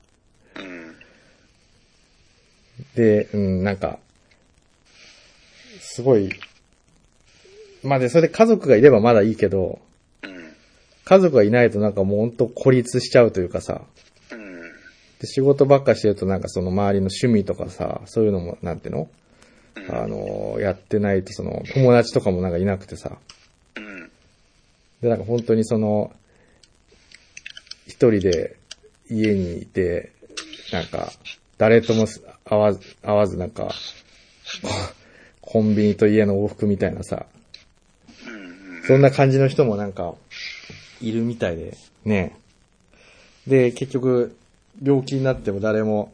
[2.96, 4.00] で、うん、なんか、
[5.80, 6.30] すごい、
[7.84, 9.80] まあで、それで家族がいればまだいいけど、
[11.06, 13.82] 家族がいないとなんかもうほんと孤立しちゃうというかさ、
[15.20, 19.10] で仕事ばっかしてるとなんかその周りの趣味とかさ、そういうのも、なんていうの
[19.90, 23.18] あの、やってないとその友達とかもなんかいなくてさ、
[25.02, 26.12] で、なんか本当にその、
[27.88, 28.58] 一人で
[29.10, 30.12] 家にいて、
[30.72, 31.12] なんか、
[31.58, 32.06] 誰とも
[32.50, 33.70] 会わず、会わずなんか、
[34.62, 34.70] こ
[35.42, 37.28] コンビニと家の往復みたいなさ、
[38.28, 38.84] うん。
[38.88, 40.16] そんな感じの人もなんか、
[41.00, 42.36] いるみたいで、ね。
[43.46, 44.36] で、結局、
[44.82, 46.12] 病気になっても誰も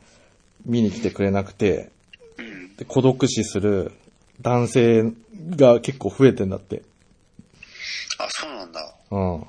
[0.66, 1.90] 見に来てくれなくて、
[2.38, 2.76] うん。
[2.76, 3.94] で孤独死する
[4.42, 5.14] 男性
[5.52, 6.82] が結構増えてんだって。
[8.18, 8.94] あ、そうなんだ。
[9.12, 9.44] うん。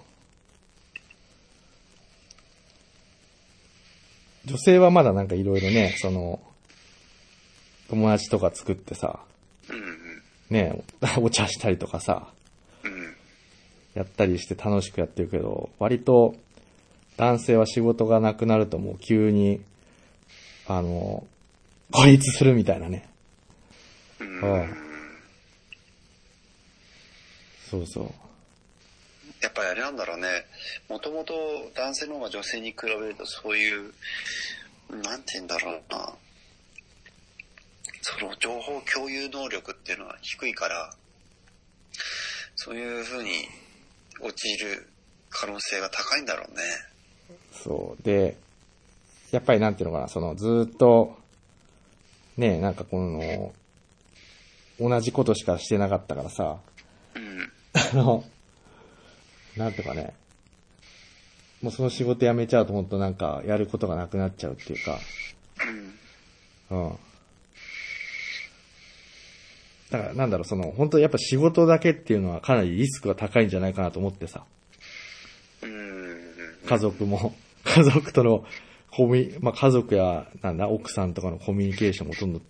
[4.45, 6.41] 女性はまだなんかいろいろね、その、
[7.89, 9.21] 友達とか作ってさ、
[9.69, 10.23] うん。
[10.51, 10.85] ね、
[11.19, 12.29] お茶したりとかさ、
[12.83, 13.17] うん。
[13.95, 16.37] やったりして楽しくやってるけど、割と
[17.17, 19.61] 男性は仕事がなくなるともう急に、
[20.67, 21.27] あの、
[21.93, 23.09] 孤立するみたいなね。
[24.21, 24.41] うん。
[24.41, 24.87] うん。
[27.71, 28.11] そうそう。
[29.43, 30.29] やっぱりあれなんだろうね。
[30.89, 31.35] もともと
[31.75, 33.93] 男性の方が女性に比べるとそういう、
[34.91, 36.15] なんて言うんだろうな。
[38.09, 40.95] その情報共有能力っていうのは低いから、
[42.55, 43.31] そういう風に
[44.21, 44.89] 陥る
[45.29, 46.63] 可能性が高いんだろうね。
[47.51, 48.03] そう。
[48.05, 48.37] で、
[49.33, 51.19] やっぱりなんていうのかな、そのずーっと、
[52.37, 53.53] ね、なんかこの、
[54.79, 56.59] 同じことしかしてなかったからさ、
[57.17, 57.53] うん。
[57.75, 58.25] あの、
[59.57, 60.15] なんとかね、
[61.61, 65.01] もうその仕事辞めちゃうと本当なんかやることがなくなっちゃうっていうか、
[66.71, 66.85] うん。
[66.85, 66.99] うん。
[69.91, 74.45] だからなんだろう、その、本当やっぱ仕事だけっていうのはかなりリスクが高いんじゃないかなと思ってさ、
[75.63, 76.17] うん。
[76.67, 78.45] 家族も、 家族との
[78.91, 82.41] コミュ、まあ、家族や、なんだ、奥さんとかのコミュニケーションもほとんど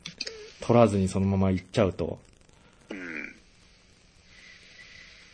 [0.61, 2.18] 取らずにそのまま行っちゃうと、
[2.91, 3.26] うん。
[3.26, 3.32] だ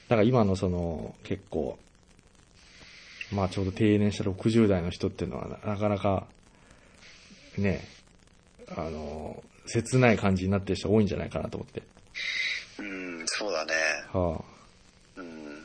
[0.09, 1.79] から今のその、結構、
[3.31, 6.27] まあちょうど定年した60代の人っていうのはななかなか、
[7.57, 7.81] ね、
[8.77, 11.83] あの、切ない感じになってる人多いんじゃないかなと思って。
[12.79, 13.73] うん、そうだね。
[14.13, 14.45] は
[15.17, 15.63] うん。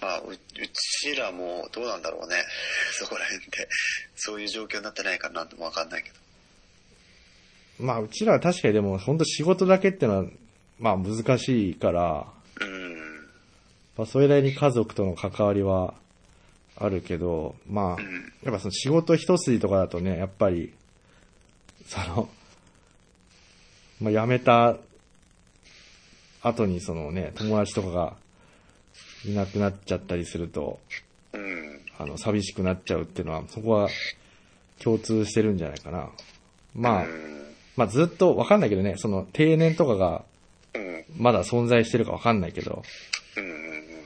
[0.00, 0.36] まあ、う、う
[0.72, 2.36] ちらもどうなんだろうね。
[2.98, 3.68] そこら辺で。
[4.16, 6.16] そういう状況になってないかなってもわかんないけど。
[7.80, 10.30] あ、まあうちらは確かにでも本当仕事だけっていうのは、
[10.78, 12.26] まあ難しいから、
[12.60, 13.20] うん。
[13.96, 15.94] まあそれなりに家族との関わりは
[16.76, 18.32] あるけど、まあ、うん。
[18.42, 20.72] やっぱその仕事一筋とかだとね、やっぱり、
[21.90, 22.28] その、
[24.00, 24.76] まあ、辞めた
[26.40, 28.16] 後にそのね、友達とかが
[29.26, 30.78] いなくなっちゃったりすると、
[31.98, 33.88] あの、寂しくなっちゃうっていうのは、そこは
[34.78, 36.10] 共通してるんじゃないかな。
[36.76, 37.06] まあ、
[37.76, 40.24] まあずっとわかんないけどね、その定年とかが。
[41.16, 42.84] まだ存在してるかわかんないけど、
[43.36, 44.04] うん。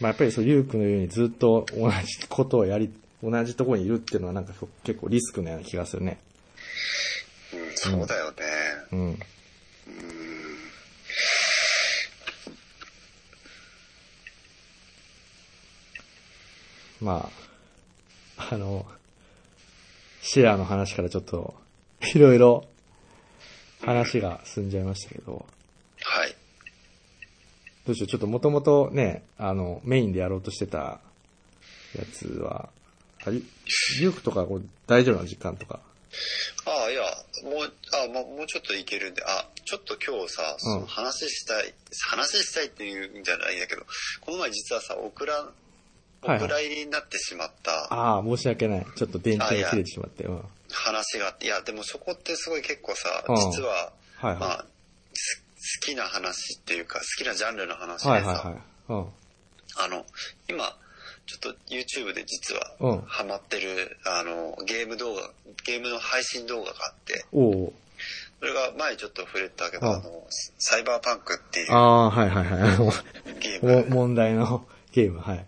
[0.00, 2.92] まあやっぱりそう、ゆうくんのようにずっと同じことをやり、
[3.22, 4.52] 同じところにいるっていうのはなんか
[4.82, 6.18] 結構リスクのような気がするね。
[7.52, 8.36] うん、そうだよね。
[8.92, 9.00] うん。
[9.00, 9.18] うん。
[17.00, 17.28] ま
[18.38, 18.86] あ、あの、
[20.20, 21.54] シェアの話からちょっと、
[22.14, 22.64] いろいろ
[23.82, 25.44] 話が進んじゃいましたけど、
[26.00, 26.36] はい。
[27.86, 31.00] どうしよう、ちょっともともとね、あの、メインでやろうとしてた
[31.96, 32.68] やつは、
[33.26, 33.44] あり
[34.00, 35.80] リュウクとかこう大丈夫な時間とか？
[36.66, 37.02] ああ、いや、
[37.44, 37.72] もう、
[38.04, 41.72] あまあ、もうちょっといけるんで、あ、ちょっと今日さ、その話したい、
[42.10, 43.86] 話したいっていうんじゃないんだけど、
[44.20, 48.86] この前実はさ、オクラ、はいはいお蔵入りになってしまったああ、申し訳ない。
[48.94, 50.24] ちょっと電池が切れてしまって。
[50.24, 50.34] うん。
[50.36, 50.44] はい
[50.74, 54.36] 話があって、いや、でもそこってすごい結構さうん、実は、はい。
[54.36, 54.64] まあ、
[55.12, 55.42] す
[55.80, 58.54] 好きな話っていうか、好きなジャンルの話でさ、はいはいはい。
[58.88, 59.06] うん。
[59.76, 60.06] あの、
[60.48, 60.76] 今、
[61.26, 65.30] ちょっと YouTube で実はうんハマってる、あの、ゲーム動画、
[65.64, 67.72] ゲームの配信動画があって、おお。
[68.40, 70.26] それが前ちょっと触れたけど、うんあの、
[70.58, 72.62] サイバーパンクっていうああ、はいはいはい。
[72.74, 72.92] あの
[73.40, 75.44] ゲーもム、問題のゲーム、はい。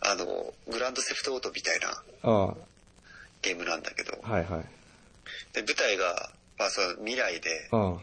[0.00, 0.24] あの、
[0.68, 2.54] グランドセフトオートみたいなあ
[3.42, 4.44] ゲームなんだけど、いはい。
[5.52, 7.96] で、舞台が、まあその未来で、あ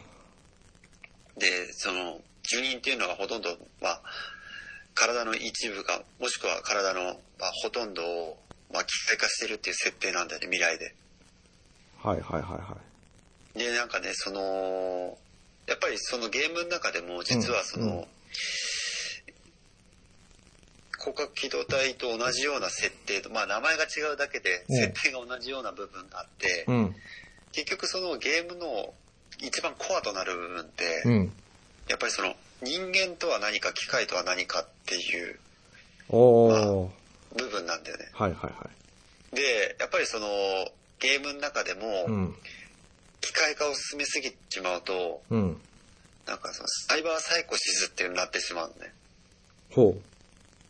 [1.36, 3.50] で、その、住人っていうのはほとんど、
[3.80, 4.02] まあ、
[5.00, 7.04] 体の一部が、もしくは体の、
[7.38, 8.38] まあ、ほとんどを、
[8.70, 10.94] まあ、機械化してるっていう設定なんだよね、未来で。
[12.02, 12.76] あ、はいはいはいは
[13.56, 13.58] い。
[13.58, 15.16] で、なんかね、その、
[15.66, 18.04] やっぱりそのゲームの中でも、実はその、うんうん
[21.02, 26.94] 広角機動隊と同じような設定と、まあ名前が違うだけで、うん設定が同じような部分があって、うん。
[27.52, 28.92] 結局そのゲームの
[29.40, 31.32] 一番コアとなる部分って、うん。
[31.88, 35.38] やっぱりその人間とは何か機械とは何かっていう
[36.08, 36.90] おお。
[37.36, 38.08] 部分なんだよね。
[38.12, 38.70] はいはいは
[39.32, 39.36] い。
[39.36, 40.26] で、やっぱりその
[40.98, 42.34] ゲームの中でもうん。
[43.20, 45.60] 機械化を進めすぎちまうと、うん。
[46.26, 48.92] なんかそのサイバーサイコシスっていうのになってしまうのね。
[49.70, 49.96] ほ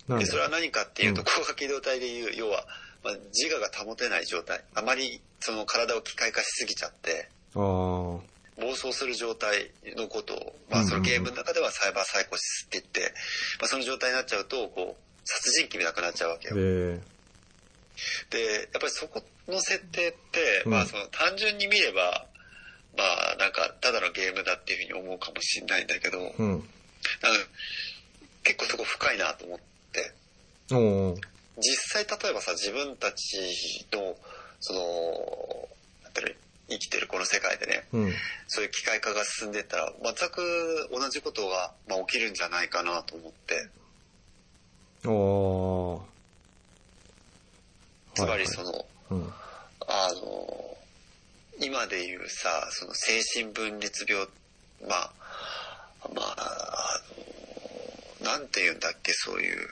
[0.09, 0.11] う。
[0.11, 2.66] なんで、だそれは何かっていうと、うん高架機動隊でいう、要は、
[3.05, 4.62] まあ、自我が保てない状態。
[4.74, 8.30] あまりその体を機械化しすぎちゃって、ああ。
[8.61, 13.15] 暴走する状態のことを、まあそのゲームの中ではサイバーサイコシスって言って、
[13.61, 16.55] まあその状態になっちゃうと、こう、殺人鬼みたくなっちゃうわけよ。
[16.55, 17.01] で、
[18.31, 22.27] で、やっぱりそこの設定って、うんまあその単純に見れば、
[22.97, 26.65] まあなんかただのゲームだっていうふうに思うかもしれないんだけど、うん。
[28.43, 30.13] 結構そこ深いなと思って。
[31.57, 34.17] 実際例えばさ、自分たちの、
[34.61, 34.81] その、
[36.05, 36.35] なんていうの？
[36.71, 38.14] 生きてるこの世界でね、うん。
[38.49, 43.68] そういう機械化が進んでったら、全く同じことが、まあ、起きるんじゃないかなと思って、
[45.07, 46.07] おお。
[48.14, 49.33] つまりその、うん。
[49.87, 50.77] あの、
[51.61, 54.27] 今で言うさ、その精神分裂病、
[54.87, 55.12] まあ、
[56.14, 57.03] まあ、あ
[58.25, 59.68] の、なんて言うんだっけ、そういう。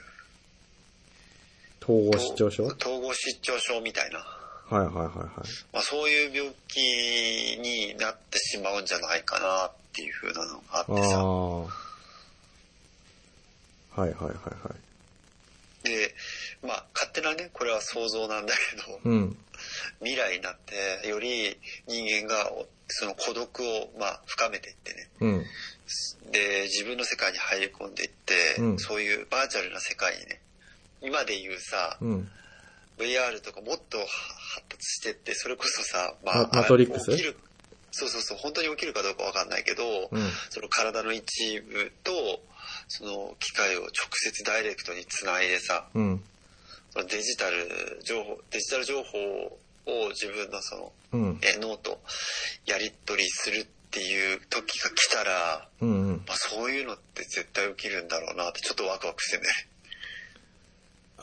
[1.81, 2.63] 統合失調症？
[2.65, 4.38] はい統合失調症みたいな。
[4.69, 5.15] はいはいはい。
[5.73, 6.79] まあそういう病気
[7.59, 11.23] になってしまうんじゃないかなっていう風なのがあってさ。
[13.99, 14.75] はいはいはいは
[15.83, 15.87] い。
[15.87, 16.13] で、
[16.61, 19.37] まあ勝手なね、これは想像なんだけど、うん。
[19.99, 20.57] 未来になっ
[21.01, 21.57] てより
[21.87, 22.49] 人間が
[22.87, 25.09] その孤独をまあ深めていってね。
[25.19, 25.45] うん。
[26.31, 30.41] で、自分の世界に入り込んでいって、うんそういうバーチャルな世界にね、
[31.01, 32.31] 今で言うさ、うん。
[32.99, 37.37] VR とかもっと発達してって、それこそさ、まあ、ママトリックス起きる、
[37.91, 40.29] そうそうそう、本当に起きるかどうかわかんないけど、うん。
[40.49, 42.11] その体の一部と、
[42.87, 46.23] その機械を直接ダイレクトにつないでさ、うん。
[46.91, 49.19] そのデジタル情報、デジタル情報
[49.85, 51.39] を自分のその、うん。
[51.41, 51.99] え脳と
[52.65, 55.89] やり取りするっていう時が来たら、うん。
[55.89, 56.23] うん。
[56.27, 59.43] まあそういうのって絶対起きるんだろうなってちょっとワクワクしてね。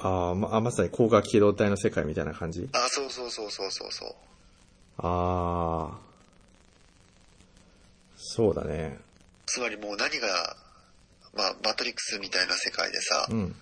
[0.01, 2.69] ああ、ま、あまさに高架機動隊の世界みたいな感じ？
[2.73, 4.15] あ、そうそうそうそうそうそう。
[4.99, 5.99] ああ。
[8.17, 8.99] そうだね。
[9.47, 10.57] つまりもう何が、
[11.35, 13.55] まあマトリックスみたいな世界でさ、うん。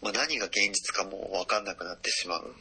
[0.00, 2.54] まあ何が現実かもう分かんなくなってしまう。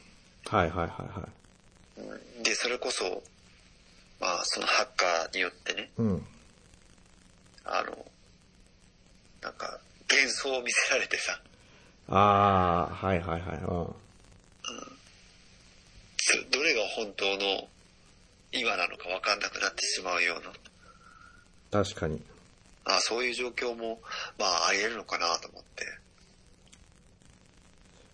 [0.47, 2.01] はいはいはいはい。
[2.01, 3.23] うんで、それこそ、
[4.19, 6.25] まあそのハッカーによってね、うん。
[7.63, 8.05] あの、
[9.41, 9.79] なんか
[10.09, 11.39] 幻想を見せられてさ、
[12.09, 13.57] ああ、はいはいはい。
[13.59, 13.95] うん。
[16.17, 17.67] つどれが本当の
[18.51, 22.21] 今なのか分かんなくなってしまうような、確かに。
[22.85, 24.01] あそういう状況も、
[24.37, 25.85] まああり得るのかなと思って。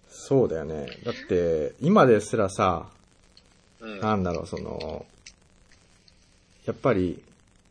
[0.10, 0.88] そうだよね。
[1.04, 2.88] だって、今ですらさ、
[3.80, 4.00] うん。
[4.00, 5.06] なんだろう、その、
[6.66, 7.24] やっぱり、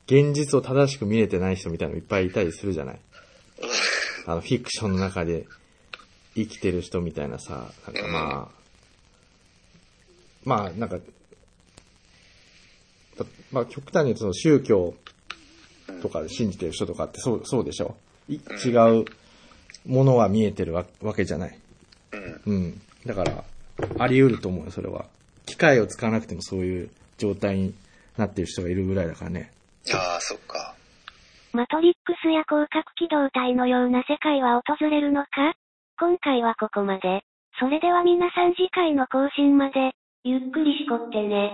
[0.07, 3.01] 現実を正しく見れてない人みたいなのいっぱいいたりするじゃない？
[4.27, 5.45] あの、フィクションの中で
[6.37, 8.57] 生きてる人みたいなさ、なんかまあ、
[10.45, 10.99] まあ、なんか、
[13.51, 14.95] まあ、極端にその宗教
[16.03, 17.97] とかで信じてる人とかってそう、そうでしょ？
[18.29, 18.37] 違
[19.01, 19.05] う
[19.87, 20.85] ものは見えてるわ
[21.17, 21.59] けじゃない。
[22.47, 22.81] うん。
[23.07, 23.45] だから、
[23.99, 25.07] あり得ると思うよ、それは。
[25.47, 27.75] 機械を使わなくてもそういう状態に
[28.17, 29.53] なってる人がいるぐらいだからね。
[29.95, 30.75] ああ、そっか。
[31.53, 35.55] マトリックスや広角機動隊のような世界は訪れるのか？
[35.99, 37.23] 今回はここまで。
[37.59, 39.93] それでは皆さん次回の更新まで、
[40.25, 41.51] ゆっくりしこってね。